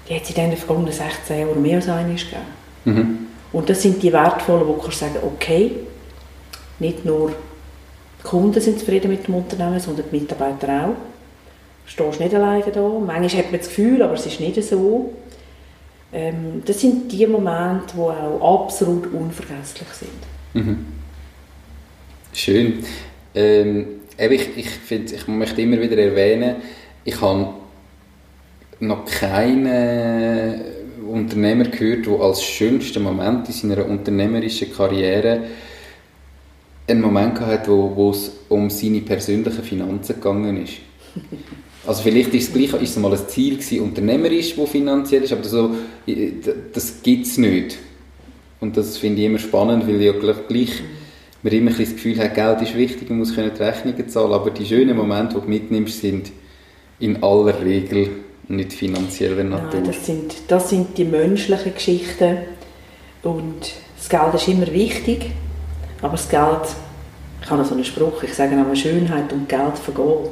die 0.08 0.14
in 0.14 0.50
den 0.50 0.56
vergangenen 0.56 0.92
16 0.92 1.40
Jahren 1.40 1.62
mehr 1.62 1.76
als 1.76 1.88
einmal 1.88 2.14
gegeben. 2.14 2.42
Mhm. 2.84 3.18
Und 3.52 3.68
das 3.68 3.82
sind 3.82 4.02
die 4.02 4.12
wertvollen, 4.12 4.66
wo 4.66 4.74
du 4.74 4.90
sagen, 4.90 5.16
okay, 5.22 5.72
nicht 6.78 7.04
nur 7.04 7.32
die 8.18 8.28
Kunden 8.28 8.60
sind 8.60 8.78
zufrieden 8.78 9.10
mit 9.10 9.26
dem 9.26 9.34
Unternehmen, 9.34 9.80
sondern 9.80 10.06
die 10.10 10.18
Mitarbeiter 10.20 10.84
auch. 10.84 10.94
Du 11.84 11.90
stehst 11.90 12.20
nicht 12.20 12.34
alleine 12.34 12.64
da. 12.70 12.80
Manchmal 12.80 13.42
hat 13.42 13.50
man 13.50 13.60
das 13.60 13.68
Gefühl, 13.68 14.02
aber 14.02 14.14
es 14.14 14.26
ist 14.26 14.40
nicht 14.40 14.62
so. 14.62 15.12
Ähm, 16.12 16.62
das 16.64 16.80
sind 16.80 17.10
die 17.10 17.26
Momente, 17.26 17.94
die 17.94 18.00
auch 18.00 18.64
absolut 18.64 19.12
unvergesslich 19.12 19.88
sind. 19.88 20.64
Mhm. 20.66 20.86
Schön. 22.32 22.84
Ähm, 23.34 23.86
ich, 24.18 24.56
ich, 24.56 24.68
find, 24.68 25.12
ich 25.12 25.26
möchte 25.26 25.62
immer 25.62 25.80
wieder 25.80 25.96
erwähnen, 25.96 26.56
ich 27.04 27.20
habe 27.20 27.54
noch 28.80 29.04
keinen 29.04 30.60
Unternehmer 31.08 31.64
gehört, 31.64 32.06
der 32.06 32.20
als 32.20 32.42
schönsten 32.42 33.02
Moment 33.02 33.48
in 33.48 33.54
seiner 33.54 33.86
unternehmerischen 33.86 34.72
Karriere 34.72 35.44
einen 36.86 37.00
Moment 37.00 37.40
hatte, 37.40 37.70
wo, 37.70 37.94
wo 37.94 38.10
es 38.10 38.32
um 38.48 38.68
seine 38.70 39.00
persönlichen 39.00 39.62
Finanzen 39.62 40.14
gegangen 40.14 40.62
ist. 40.62 40.74
Also 41.84 42.04
vielleicht 42.04 42.32
ist 42.32 42.48
es 42.48 42.54
gleich, 42.54 42.80
ist 42.80 42.90
es 42.90 42.96
mal 42.96 43.12
ein 43.12 43.26
Ziel 43.26 43.56
gewesen, 43.56 43.80
unternehmerisch, 43.80 44.56
wo 44.56 44.66
finanziell 44.66 45.24
ist, 45.24 45.32
aber 45.32 45.42
so, 45.42 45.74
das 46.72 47.02
gibt 47.02 47.26
es 47.26 47.38
nicht. 47.38 47.78
Und 48.60 48.76
das 48.76 48.96
finde 48.96 49.20
ich 49.20 49.26
immer 49.26 49.38
spannend, 49.38 49.86
weil 49.86 50.00
ja 50.00 50.12
gleich 50.12 50.82
man 51.42 51.52
immer 51.52 51.70
ein 51.72 51.78
das 51.78 51.90
Gefühl 51.90 52.18
hat, 52.18 52.34
Geld 52.34 52.62
ist 52.62 52.76
wichtig, 52.76 53.08
man 53.10 53.18
muss 53.18 53.34
die 53.34 53.40
Rechnungen 53.40 54.08
zahlen, 54.08 54.32
aber 54.32 54.50
die 54.50 54.64
schönen 54.64 54.96
Momente, 54.96 55.34
die 55.34 55.40
du 55.40 55.48
mitnimmst, 55.48 56.00
sind 56.00 56.30
in 57.00 57.22
aller 57.22 57.60
Regel 57.60 58.10
nicht 58.48 58.72
finanzieller 58.72 59.42
Natur. 59.42 59.80
Nein, 59.80 59.84
das 59.84 60.06
sind, 60.06 60.34
das 60.48 60.70
sind 60.70 60.96
die 60.96 61.04
menschlichen 61.04 61.74
Geschichten 61.74 62.38
und 63.22 63.72
das 63.96 64.08
Geld 64.08 64.34
ist 64.34 64.48
immer 64.48 64.72
wichtig, 64.72 65.30
aber 66.00 66.12
das 66.12 66.28
Geld, 66.28 66.76
ich 67.42 67.50
habe 67.50 67.64
so 67.64 67.74
einen 67.74 67.84
Spruch, 67.84 68.22
ich 68.22 68.34
sage 68.34 68.54
auch, 68.56 68.76
Schönheit 68.76 69.32
und 69.32 69.48
Geld 69.48 69.78
vergeht. 69.78 70.30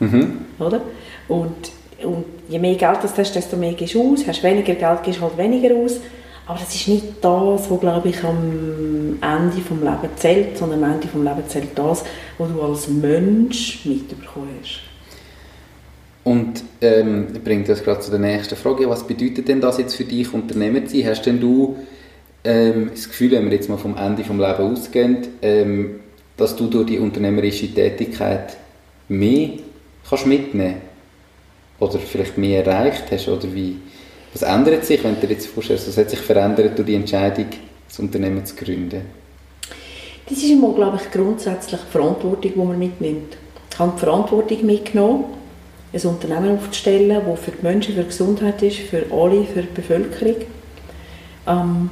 Mhm. 0.00 0.38
Oder? 0.58 0.82
Und, 1.26 1.72
und 2.02 2.24
je 2.48 2.58
mehr 2.58 2.74
Geld 2.74 2.98
du 3.02 3.08
hast, 3.08 3.34
desto 3.34 3.56
mehr 3.56 3.72
gehst 3.72 3.94
du 3.94 4.12
aus. 4.12 4.26
Hast 4.26 4.42
weniger 4.42 4.74
Geld, 4.74 5.02
gehst 5.02 5.20
halt 5.20 5.38
weniger 5.38 5.74
aus. 5.74 6.00
Aber 6.46 6.58
das 6.58 6.74
ist 6.74 6.88
nicht 6.88 7.04
das, 7.22 7.70
was 7.70 7.80
glaube 7.80 8.08
ich 8.08 8.22
am 8.22 9.18
Ende 9.20 9.56
des 9.56 9.70
Lebens 9.70 10.16
zählt, 10.16 10.58
sondern 10.58 10.84
am 10.84 10.92
Ende 10.92 11.06
des 11.06 11.14
Lebens 11.14 11.48
zählt 11.48 11.68
das, 11.74 12.04
was 12.36 12.52
du 12.52 12.62
als 12.62 12.88
Mensch 12.88 13.84
mitbekommen 13.84 14.48
hast. 14.60 14.80
Und 16.24 16.64
ähm, 16.80 17.26
bringt 17.44 17.68
das 17.68 17.82
gerade 17.82 18.00
zu 18.00 18.10
der 18.10 18.20
nächsten 18.20 18.56
Frage. 18.56 18.88
Was 18.88 19.06
bedeutet 19.06 19.48
denn 19.48 19.60
das 19.60 19.78
jetzt 19.78 19.94
für 19.94 20.04
dich, 20.04 20.32
Unternehmer 20.32 20.84
zu 20.84 20.96
sein? 20.96 21.08
Hast 21.08 21.24
denn 21.24 21.40
du 21.40 21.76
ähm, 22.44 22.90
das 22.94 23.08
Gefühl, 23.08 23.32
wenn 23.32 23.46
wir 23.46 23.52
jetzt 23.52 23.68
mal 23.68 23.78
vom 23.78 23.96
Ende 23.96 24.22
des 24.22 24.28
Lebens 24.28 24.58
ausgehen, 24.58 25.18
ähm, 25.42 26.00
dass 26.36 26.56
du 26.56 26.66
durch 26.66 26.86
die 26.86 26.98
unternehmerische 26.98 27.72
Tätigkeit 27.72 28.56
mehr 29.08 29.50
kannst 30.08 30.26
mitnehmen 30.26 30.93
oder 31.78 31.98
vielleicht 31.98 32.38
mehr 32.38 32.64
erreicht 32.64 33.04
hast 33.10 33.28
oder 33.28 33.52
wie 33.52 33.76
was 34.34 34.42
ändert 34.42 34.84
sich, 34.84 35.02
wenn 35.04 35.14
du 35.14 35.26
dir 35.26 35.34
jetzt 35.34 35.46
vorstellst, 35.46 35.86
was 35.86 35.96
hat 35.96 36.10
sich 36.10 36.18
verändert 36.18 36.76
durch 36.76 36.86
die 36.86 36.96
Entscheidung, 36.96 37.46
das 37.88 37.98
Unternehmen 38.00 38.44
zu 38.44 38.56
gründen? 38.56 39.02
Das 40.28 40.38
ist 40.38 40.50
einmal, 40.50 40.72
glaube 40.72 40.98
ich, 41.00 41.10
grundsätzlich 41.12 41.80
die 41.80 41.92
Verantwortung, 41.92 42.52
die 42.52 42.58
man 42.58 42.78
mitnimmt. 42.78 43.36
Ich 43.70 43.78
habe 43.78 43.92
die 43.94 44.00
Verantwortung 44.00 44.66
mitgenommen, 44.66 45.24
ein 45.92 46.00
Unternehmen 46.00 46.58
aufzustellen, 46.58 47.22
das 47.24 47.40
für 47.40 47.52
die 47.52 47.62
Menschen, 47.62 47.94
für 47.94 48.02
die 48.02 48.08
Gesundheit 48.08 48.60
ist, 48.62 48.78
für 48.78 49.04
alle, 49.12 49.44
für 49.44 49.62
die 49.62 49.74
Bevölkerung. 49.74 50.36
Ähm, 51.46 51.90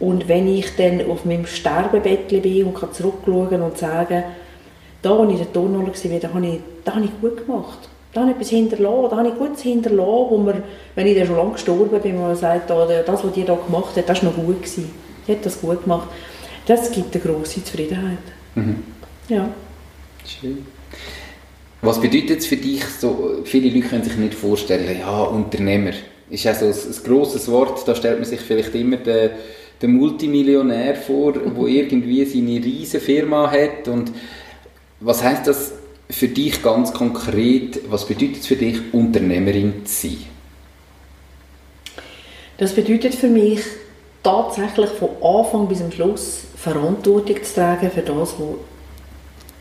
und 0.00 0.26
wenn 0.26 0.48
ich 0.48 0.74
dann 0.76 1.08
auf 1.08 1.24
meinem 1.24 1.46
Sterbebett 1.46 2.26
bin 2.26 2.64
und 2.64 2.74
kann 2.74 2.92
zurückschauen 2.92 3.62
und 3.62 3.78
sagen, 3.78 4.24
da, 5.00 5.16
als 5.16 5.32
ich 5.32 5.38
in 5.38 5.44
der 5.44 5.52
Turnhalle 5.52 5.86
war, 5.86 6.20
da 6.20 6.34
habe 6.34 6.46
ich, 6.46 6.60
da 6.84 6.94
habe 6.96 7.04
ich 7.04 7.20
gut 7.20 7.46
gemacht. 7.46 7.88
Da 8.12 8.20
habe 8.20 8.30
ich 8.30 8.36
etwas 8.36 8.50
hinterlassen, 8.50 9.10
da 9.10 9.16
habe 9.16 9.28
ich 9.28 9.34
Gutes 9.36 9.62
hinterlassen, 9.62 10.26
wo 10.30 10.38
man, 10.38 10.62
wenn 10.94 11.06
ich 11.06 11.16
dann 11.16 11.26
schon 11.26 11.36
lange 11.36 11.52
gestorben 11.52 12.00
bin, 12.00 12.20
man 12.20 12.36
sagt, 12.36 12.70
oh, 12.70 12.86
das, 12.86 13.24
was 13.24 13.32
die 13.32 13.44
da 13.44 13.54
gemacht 13.54 13.96
hat, 13.96 14.08
das 14.08 14.22
war 14.22 14.30
noch 14.30 14.36
gut. 14.36 14.62
Gewesen. 14.62 14.90
Die 15.26 15.32
hat 15.32 15.46
das 15.46 15.60
gut 15.60 15.82
gemacht. 15.84 16.08
Das 16.66 16.90
gibt 16.90 17.14
eine 17.14 17.24
grosse 17.24 17.64
Zufriedenheit. 17.64 18.18
Mhm. 18.54 18.82
Ja. 19.28 19.48
Schön. 20.26 20.66
Was 21.80 22.00
bedeutet 22.00 22.38
es 22.38 22.46
für 22.46 22.56
dich, 22.56 22.84
so, 22.84 23.40
viele 23.44 23.68
Leute 23.68 23.88
können 23.88 24.04
sich 24.04 24.16
nicht 24.16 24.34
vorstellen, 24.34 24.98
ja, 25.00 25.22
Unternehmer, 25.22 25.90
ist 26.30 26.44
ja 26.44 26.54
so 26.54 26.66
ein, 26.66 26.72
ein 26.72 27.04
grosses 27.04 27.50
Wort, 27.50 27.86
da 27.88 27.94
stellt 27.94 28.18
man 28.18 28.24
sich 28.24 28.40
vielleicht 28.40 28.74
immer 28.74 28.98
den, 28.98 29.30
den 29.80 29.94
Multimillionär 29.94 30.94
vor, 30.94 31.32
der 31.32 31.42
irgendwie 31.66 32.24
seine 32.24 32.64
riesige 32.64 33.02
Firma 33.02 33.50
hat 33.50 33.88
und 33.88 34.12
was 35.00 35.24
heißt 35.24 35.48
das 35.48 35.72
für 36.12 36.28
dich 36.28 36.62
ganz 36.62 36.92
konkret, 36.92 37.80
was 37.90 38.06
bedeutet 38.06 38.38
es 38.40 38.46
für 38.46 38.56
dich, 38.56 38.78
Unternehmerin 38.92 39.86
zu 39.86 40.08
sein? 40.08 40.18
Das 42.58 42.74
bedeutet 42.74 43.14
für 43.14 43.28
mich 43.28 43.60
tatsächlich 44.22 44.90
von 44.90 45.08
Anfang 45.22 45.66
bis 45.66 45.78
zum 45.78 45.90
Schluss 45.90 46.42
Verantwortung 46.56 47.42
zu 47.42 47.54
tragen 47.54 47.90
für 47.90 48.02
das, 48.02 48.34
was 48.38 48.56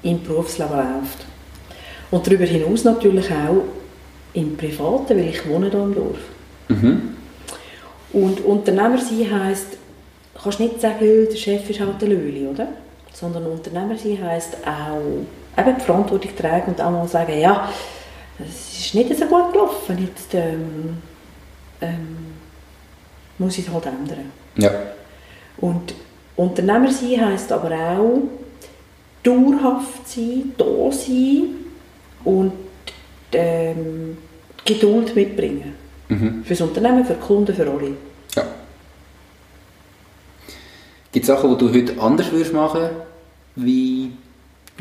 im 0.04 0.22
Berufsleben 0.22 0.76
läuft. 0.76 1.26
Und 2.12 2.28
darüber 2.28 2.46
hinaus 2.46 2.84
natürlich 2.84 3.32
auch 3.32 3.64
im 4.34 4.58
Privaten, 4.58 5.18
weil 5.18 5.30
ich 5.30 5.48
wohne 5.48 5.70
hier 5.70 5.84
im 5.84 5.96
Dorf. 5.96 6.20
Mhm. 6.68 7.16
Und 8.12 8.42
Unternehmer 8.42 8.98
sein 8.98 9.32
heisst, 9.32 9.78
du 10.34 10.42
kannst 10.42 10.60
nicht 10.60 10.82
sagen, 10.82 11.28
der 11.30 11.38
Chef 11.38 11.70
ist 11.70 11.80
halt 11.80 12.02
der 12.02 12.10
Löli, 12.10 12.46
oder? 12.46 12.68
Sondern 13.14 13.46
Unternehmer 13.46 13.98
sein 13.98 14.22
heisst 14.22 14.58
auch 14.66 15.26
eben 15.62 15.78
die 15.78 15.86
Verantwortung 15.86 16.36
tragen 16.36 16.71
und 16.71 16.82
auch 16.82 16.91
mal 16.91 17.08
sagen, 17.08 17.39
ja, 17.39 17.69
es 18.39 18.80
ist 18.80 18.95
nicht 18.95 19.15
so 19.17 19.26
gut 19.26 19.54
gelaufen, 19.54 19.97
jetzt 20.00 20.34
ähm, 20.34 20.97
ähm, 21.82 22.17
muss 23.38 23.58
ich 23.58 23.67
es 23.67 23.74
halt 23.74 23.86
ändern. 23.86 24.32
Ja. 24.56 24.71
Und 25.58 25.93
Unternehmer 26.36 26.91
sein 26.91 27.26
heisst 27.26 27.52
aber 27.52 27.71
auch, 27.71 28.21
dauerhaft 29.24 30.08
sein, 30.08 30.54
da 30.58 30.91
sein 30.91 31.50
und 32.24 32.54
ähm, 33.32 34.17
Geduld 34.65 35.15
mitbringen. 35.15 35.76
Mhm. 36.10 36.43
Für 36.43 36.54
das 36.54 36.62
Unternehmen, 36.62 37.06
für 37.06 37.13
die 37.13 37.19
Kunden, 37.19 37.56
für 37.56 37.69
alle. 37.69 37.91
Ja. 38.36 38.43
Gibt 41.12 41.24
es 41.24 41.28
Sachen, 41.28 41.58
die 41.58 41.58
du 41.58 41.74
heute 41.74 42.00
anders 42.00 42.32
würdest 42.32 42.54
machen 42.54 42.89
wie 43.56 44.12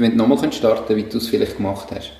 wenn 0.00 0.16
du 0.16 0.26
nochmal 0.26 0.52
starten 0.52 0.86
könntest, 0.86 0.96
wie 0.96 1.10
du 1.10 1.18
es 1.18 1.28
vielleicht 1.28 1.56
gemacht 1.56 1.88
hast? 1.94 2.12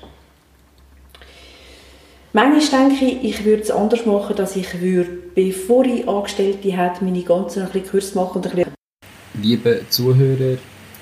Manchmal 2.33 2.87
denke 2.89 3.05
ich, 3.05 3.23
ich 3.23 3.45
würde 3.45 3.61
es 3.61 3.71
anders 3.71 4.05
machen, 4.05 4.35
dass 4.35 4.55
ich 4.55 4.79
würde, 4.79 5.09
bevor 5.35 5.83
ich 5.83 6.07
Angestellte 6.07 6.71
hätte, 6.71 7.03
meine 7.03 7.23
ganzen 7.23 7.63
ein 7.63 7.85
Kurs 7.85 8.15
machen 8.15 8.37
und 8.37 8.47
ein 8.47 8.55
bisschen 8.55 8.73
Liebe 9.41 9.81
Zuhörer, 9.89 10.57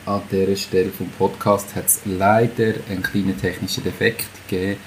an 0.05 0.21
dieser 0.31 0.55
Stelle 0.55 0.89
vom 0.89 1.07
Podcast 1.09 1.75
hat 1.75 1.85
es 1.85 2.01
leider 2.05 2.73
einen 2.89 3.03
kleinen 3.03 3.39
technischen 3.39 3.83
Defekt 3.83 4.27
gegeben. 4.47 4.79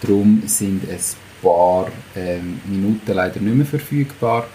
Darum 0.00 0.42
sind 0.46 0.88
ein 0.88 1.00
paar 1.42 1.88
ähm, 2.14 2.60
Minuten 2.66 3.12
leider 3.12 3.40
nicht 3.40 3.56
mehr 3.56 3.66
verfügbar. 3.66 4.46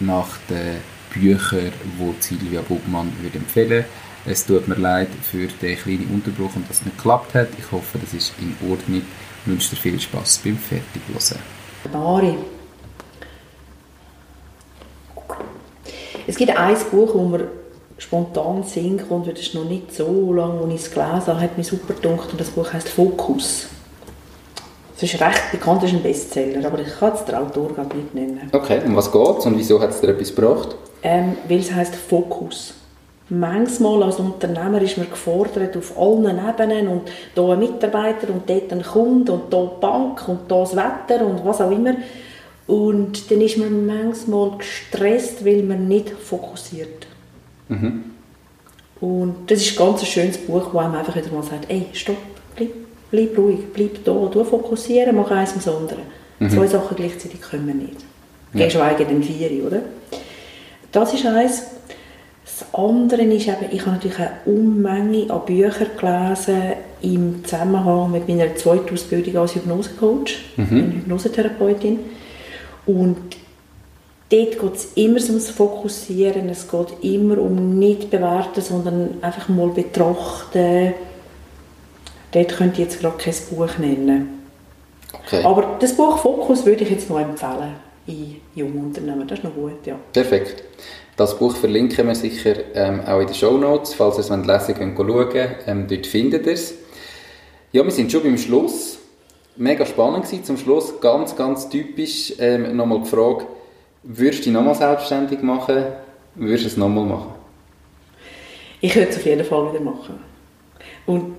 nach 0.00 0.38
den 0.48 0.80
Büchern, 1.12 1.72
die 1.98 2.22
Silvia 2.22 2.62
Bubmann 2.62 3.12
würde 3.20 3.38
empfehlen 3.38 3.85
es 4.26 4.44
tut 4.44 4.68
mir 4.68 4.74
leid 4.74 5.09
für 5.22 5.46
den 5.46 5.78
kleinen 5.78 6.11
Unterbruch 6.12 6.54
und 6.54 6.68
dass 6.68 6.80
es 6.80 6.85
nicht 6.85 6.98
geklappt 6.98 7.35
hat. 7.35 7.48
Ich 7.59 7.72
hoffe, 7.72 7.98
das 7.98 8.12
ist 8.12 8.35
in 8.38 8.54
Ordnung. 8.70 9.02
Ich 9.42 9.50
wünsche 9.50 9.70
dir 9.70 9.76
viel 9.76 9.98
Spaß 9.98 10.42
beim 10.44 10.59
Fertiglosen. 10.59 11.38
Bari. 11.90 12.37
Es 16.26 16.37
gibt 16.37 16.54
ein 16.54 16.76
Buch, 16.90 17.14
wo 17.14 17.28
mir 17.28 17.48
spontan 18.00 18.64
Sinn 18.64 19.00
kommt, 19.06 19.28
das 19.28 19.38
ist 19.38 19.54
noch 19.54 19.64
nicht 19.64 19.94
so 19.94 20.32
lange, 20.32 20.60
als 20.60 20.74
ich 20.74 20.80
es 20.80 20.90
gelesen 20.90 21.26
habe, 21.26 21.40
hat 21.40 21.56
mir 21.56 21.64
super 21.64 21.94
gedacht 21.94 22.32
und 22.32 22.40
das 22.40 22.50
Buch 22.50 22.72
heißt 22.72 22.88
Fokus. 22.88 23.66
Es 24.96 25.04
ist 25.04 25.20
recht 25.20 25.52
bekannt, 25.52 25.82
es 25.82 25.90
ist 25.90 25.96
ein 25.96 26.02
Bestseller, 26.02 26.66
aber 26.66 26.80
ich 26.80 26.98
kann 26.98 27.12
es 27.14 27.24
den 27.24 27.34
Autor 27.34 27.72
gerade 27.72 27.96
nicht 27.96 28.14
nennen. 28.14 28.50
Okay, 28.52 28.80
um 28.84 28.96
was 28.96 29.12
geht 29.12 29.38
es 29.38 29.46
und 29.46 29.56
wieso 29.56 29.80
hat 29.80 29.90
es 29.90 30.00
dir 30.00 30.08
etwas 30.08 30.34
gebracht? 30.34 30.76
Ähm, 31.02 31.36
weil 31.48 31.58
es 31.58 31.72
heißt 31.72 31.94
Fokus. 31.94 32.74
Manchmal 33.28 34.02
als 34.02 34.16
Unternehmer 34.16 34.82
ist 34.82 34.98
man 34.98 35.08
gefordert 35.08 35.76
auf 35.76 35.96
allen 35.96 36.38
Ebenen 36.48 36.88
und 36.88 37.02
hier 37.34 37.44
ein 37.44 37.58
Mitarbeiter 37.60 38.28
und 38.28 38.48
dort 38.48 38.72
ein 38.72 38.82
Kunde 38.82 39.32
und 39.32 39.42
hier 39.50 39.70
die 39.74 39.80
Bank 39.80 40.28
und 40.28 40.40
hier 40.48 40.58
das 40.58 40.76
Wetter 40.76 41.24
und 41.24 41.44
was 41.44 41.60
auch 41.60 41.70
immer. 41.70 41.94
Und 42.66 43.30
dann 43.30 43.40
ist 43.40 43.56
man 43.56 43.86
manchmal 43.86 44.52
gestresst, 44.58 45.44
weil 45.44 45.62
man 45.62 45.86
nicht 45.86 46.10
fokussiert. 46.10 47.06
Mhm. 47.70 48.04
Und 49.00 49.50
das 49.50 49.61
ist 49.61 49.72
ein 49.72 49.87
ganz 49.87 50.06
schönes 50.06 50.37
Buch, 50.38 50.74
wo 50.74 50.78
einem 50.78 50.94
einfach 50.94 51.16
wieder 51.16 51.33
mal 51.33 51.42
sagt, 51.42 51.70
ey, 51.70 51.87
stopp, 51.92 52.18
bleib, 52.54 52.70
bleib 53.11 53.38
ruhig, 53.38 53.61
bleib 53.72 54.04
da, 54.04 54.12
du 54.12 54.44
fokussieren, 54.44 55.16
mach 55.16 55.30
eins 55.30 55.50
ums 55.50 55.68
andere. 55.68 56.00
Mhm. 56.38 56.50
Zwei 56.50 56.66
Sachen 56.66 56.96
gleichzeitig 56.96 57.40
können 57.40 57.66
wir 57.66 57.74
nicht. 57.74 58.04
Ja. 58.52 58.66
Geschweige 58.66 59.04
denn 59.06 59.22
vier, 59.22 59.64
oder? 59.64 59.83
Das 60.92 61.14
ist 61.14 61.24
eins. 61.24 61.62
Das 62.44 62.74
andere 62.74 63.22
ist 63.22 63.46
eben, 63.46 63.56
ich 63.70 63.80
habe 63.83 63.92
natürlich 63.92 64.18
eine 64.18 64.33
Unmenge 64.44 65.30
an 65.33 65.44
Büchern 65.46 65.87
gelesen 65.96 66.72
im 67.00 67.44
Zusammenhang 67.44 68.11
mit 68.11 68.28
meiner 68.28 68.54
zweiten 68.56 68.92
Ausbildung 68.92 69.37
als 69.37 69.54
Hypnosecoach, 69.54 70.37
mhm. 70.56 70.92
Hypnosetherapeutin. 70.92 72.00
Und 72.87 73.16
dort 74.30 74.58
geht 74.58 74.74
es 74.74 74.92
immer 74.94 75.20
ums 75.28 75.50
Fokussieren, 75.50 76.48
es 76.48 76.68
geht 76.68 77.02
immer 77.02 77.38
um 77.38 77.78
nicht 77.78 78.10
bewerten, 78.10 78.60
sondern 78.62 79.18
einfach 79.22 79.48
mal 79.48 79.68
betrachten. 79.68 80.94
Dort 82.32 82.56
könnte 82.56 82.80
ich 82.80 82.86
jetzt 82.86 83.00
gerade 83.00 83.16
kein 83.16 83.34
Buch 83.50 83.78
nennen. 83.78 84.40
Okay. 85.12 85.42
Aber 85.44 85.76
das 85.80 85.96
Buch 85.96 86.18
Fokus 86.18 86.64
würde 86.64 86.84
ich 86.84 86.90
jetzt 86.90 87.10
noch 87.10 87.18
empfehlen 87.18 87.74
in 88.06 88.36
jungen 88.54 88.86
Unternehmen. 88.86 89.26
Das 89.26 89.38
ist 89.38 89.44
noch 89.44 89.54
gut, 89.54 89.84
ja. 89.84 89.96
Perfekt. 90.12 90.62
Das 91.16 91.36
Buch 91.36 91.54
verlinken 91.56 92.06
wir 92.06 92.14
sicher 92.14 92.54
ähm, 92.74 93.00
auch 93.06 93.20
in 93.20 93.26
den 93.26 93.34
Show 93.34 93.58
Notes, 93.58 93.94
falls 93.94 94.16
ihr 94.16 94.20
es 94.20 94.30
lesen 94.30 94.96
wollt, 94.96 95.32
schauen 95.32 95.48
ähm, 95.66 95.86
Dort 95.88 96.06
findet 96.06 96.46
ihr 96.46 96.52
es. 96.52 96.74
Ja, 97.72 97.84
wir 97.84 97.90
sind 97.90 98.10
schon 98.10 98.22
beim 98.22 98.38
Schluss. 98.38 98.98
Mega 99.56 99.84
spannend 99.84 100.24
gewesen. 100.24 100.44
Zum 100.44 100.56
Schluss 100.56 101.00
ganz, 101.00 101.36
ganz 101.36 101.68
typisch 101.68 102.32
ähm, 102.38 102.76
nochmal 102.76 103.00
die 103.02 103.08
Frage, 103.08 103.46
würdest 104.02 104.40
du 104.40 104.44
dich 104.44 104.52
nochmal 104.52 104.74
selbstständig 104.74 105.42
machen? 105.42 105.84
Würdest 106.34 106.64
du 106.64 106.68
es 106.68 106.76
nochmal 106.76 107.04
machen? 107.04 107.34
Ich 108.80 108.94
würde 108.94 109.10
es 109.10 109.16
auf 109.16 109.26
jeden 109.26 109.44
Fall 109.44 109.72
wieder 109.72 109.82
machen. 109.82 110.14
Und 111.06 111.36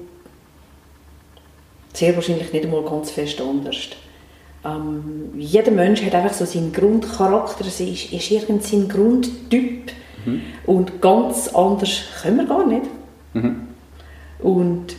sehr 1.93 2.15
wahrscheinlich 2.15 2.51
nicht 2.53 2.65
einmal 2.65 2.83
ganz 2.83 3.11
fest 3.11 3.41
anders. 3.41 3.89
Ähm, 4.63 5.31
jeder 5.37 5.71
Mensch 5.71 6.03
hat 6.03 6.13
einfach 6.13 6.33
so 6.33 6.45
seinen 6.45 6.71
Grundcharakter, 6.71 7.65
es 7.65 7.79
ist, 7.79 8.13
ist 8.13 8.31
irgendein 8.31 8.87
Grundtyp 8.87 9.91
mhm. 10.25 10.41
und 10.67 11.01
ganz 11.01 11.47
anders 11.49 12.01
können 12.21 12.37
wir 12.37 12.45
gar 12.45 12.67
nicht. 12.67 12.85
Mhm. 13.33 13.67
Und 14.39 14.95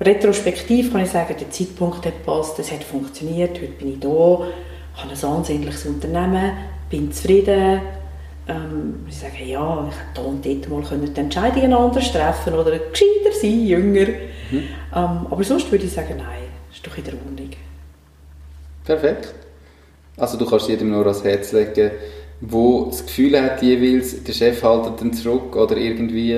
retrospektiv 0.00 0.92
kann 0.92 1.02
ich 1.02 1.10
sagen, 1.10 1.34
der 1.38 1.50
Zeitpunkt 1.50 2.06
hat 2.06 2.24
gepasst, 2.24 2.58
es 2.58 2.72
hat 2.72 2.84
funktioniert, 2.84 3.60
heute 3.60 3.72
bin 3.72 3.92
ich 3.92 4.00
da, 4.00 4.46
habe 4.98 5.12
ein 5.12 5.24
ansehnliches 5.24 5.86
Unternehmen, 5.86 6.52
bin 6.90 7.12
zufrieden. 7.12 7.80
Ähm, 8.48 9.06
ich 9.08 9.16
sage, 9.16 9.44
ja, 9.44 9.88
ich 9.88 9.94
hätte 9.94 10.08
da 10.14 10.22
und 10.22 10.44
dort 10.44 10.68
mal 10.68 10.82
können 10.82 11.12
die 11.12 11.20
Entscheidungen 11.20 11.72
anders 11.72 12.10
treffen 12.10 12.54
oder 12.54 12.78
gescheiter 12.78 13.32
sein, 13.32 13.66
jünger. 13.66 14.06
Mhm. 14.50 14.58
Ähm, 14.94 15.26
aber 15.30 15.44
sonst 15.44 15.70
würde 15.70 15.84
ich 15.84 15.92
sagen, 15.92 16.14
nein, 16.16 16.48
ist 16.72 16.86
doch 16.86 16.96
in 16.96 17.04
der 17.04 17.14
Ordnung. 17.14 17.50
Perfekt. 18.84 19.34
Also 20.16 20.38
du 20.38 20.46
kannst 20.46 20.68
jedem 20.68 20.90
nur 20.90 21.04
ans 21.04 21.22
Herz 21.22 21.52
legen, 21.52 21.90
wo 22.40 22.86
das 22.86 23.04
Gefühl 23.04 23.40
hat 23.40 23.62
jeweils, 23.62 24.22
der 24.24 24.32
Chef 24.32 24.62
haltet 24.62 25.00
ihn 25.02 25.12
zurück 25.12 25.54
oder 25.54 25.76
irgendwie 25.76 26.32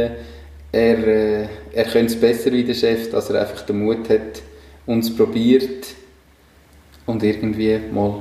er, 0.73 1.09
äh, 1.09 1.49
er 1.73 1.85
könnte 1.85 2.15
es 2.15 2.21
besser 2.21 2.53
wie 2.53 2.65
der 2.65 2.75
Chef, 2.75 3.11
dass 3.11 3.31
er 3.31 3.41
einfach 3.41 3.63
den 3.63 3.85
Mut 3.85 4.09
hat 4.09 4.43
und 4.87 5.01
es 5.01 5.15
probiert 5.15 5.87
und 7.07 7.23
irgendwie 7.23 7.79
mal 7.93 8.15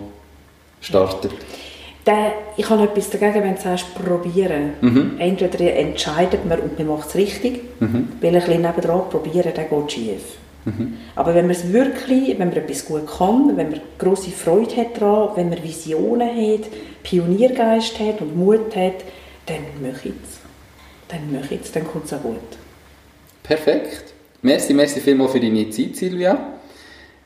startet. 0.81 1.31
Der, 2.05 2.33
ich 2.57 2.69
habe 2.69 2.83
etwas 2.83 3.09
dagegen, 3.09 3.43
wenn 3.43 3.55
du 3.55 3.61
sagst, 3.61 3.93
probieren. 3.93 4.73
Mhm. 4.81 5.15
Entweder 5.19 5.75
entscheidet 5.75 6.45
man 6.45 6.59
und 6.59 6.77
man 6.79 6.87
macht 6.87 7.09
es 7.09 7.15
richtig, 7.15 7.61
mhm. 7.79 8.09
weil 8.21 8.35
ein 8.35 8.41
bisschen 8.41 8.61
nebendran 8.61 9.09
probieren, 9.09 9.51
dann 9.53 9.69
geht 9.69 9.87
es 9.87 9.93
schief. 9.93 10.21
Mhm. 10.65 10.93
Aber 11.15 11.35
wenn 11.35 11.45
man 11.45 11.55
es 11.55 11.71
wirklich, 11.71 12.39
wenn 12.39 12.49
man 12.49 12.57
etwas 12.57 12.85
gut 12.85 13.05
kann, 13.05 13.55
wenn 13.57 13.71
man 13.71 13.81
große 13.97 14.31
Freude 14.31 14.75
hat 14.77 14.99
daran, 14.99 15.35
wenn 15.35 15.49
man 15.49 15.63
Visionen 15.63 16.29
hat, 16.29 16.69
Pioniergeist 17.03 17.99
hat 17.99 18.21
und 18.21 18.35
Mut 18.37 18.75
hat, 18.75 19.03
dann 19.45 19.63
mache 19.81 20.09
ich 20.09 20.13
es. 20.23 20.39
Dann 21.09 21.31
mache 21.31 21.55
ich 21.55 21.61
es, 21.61 21.71
dann 21.71 21.87
kommt 21.87 22.05
es 22.05 22.13
auch 22.13 22.21
gut. 22.21 22.37
Perfekt. 23.43 24.13
Merci, 24.41 24.73
merci 24.73 24.99
vielmals 25.01 25.31
für 25.31 25.39
deine 25.39 25.69
Zeit, 25.69 25.95
Silvia. 25.95 26.58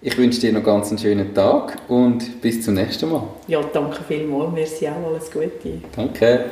Ich 0.06 0.18
wünsche 0.18 0.42
dir 0.42 0.52
noch 0.52 0.64
ganz 0.64 0.90
einen 0.90 0.98
schönen 0.98 1.34
Tag 1.34 1.78
und 1.88 2.42
bis 2.42 2.62
zum 2.62 2.74
nächsten 2.74 3.10
Mal. 3.10 3.24
Ja, 3.48 3.62
danke 3.62 4.04
vielmals. 4.06 4.52
Merci 4.52 4.90
auch. 4.90 5.08
Alles 5.08 5.32
Gute. 5.32 5.80
Danke. 5.96 6.44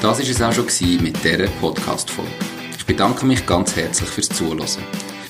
Das 0.00 0.16
war 0.16 0.20
es 0.20 0.40
auch 0.40 0.52
schon 0.52 0.66
mit 1.02 1.24
dieser 1.24 1.48
Podcast-Folge. 1.60 2.30
Ich 2.78 2.86
bedanke 2.86 3.26
mich 3.26 3.44
ganz 3.44 3.74
herzlich 3.74 4.08
fürs 4.10 4.28
Zuhören. 4.28 4.62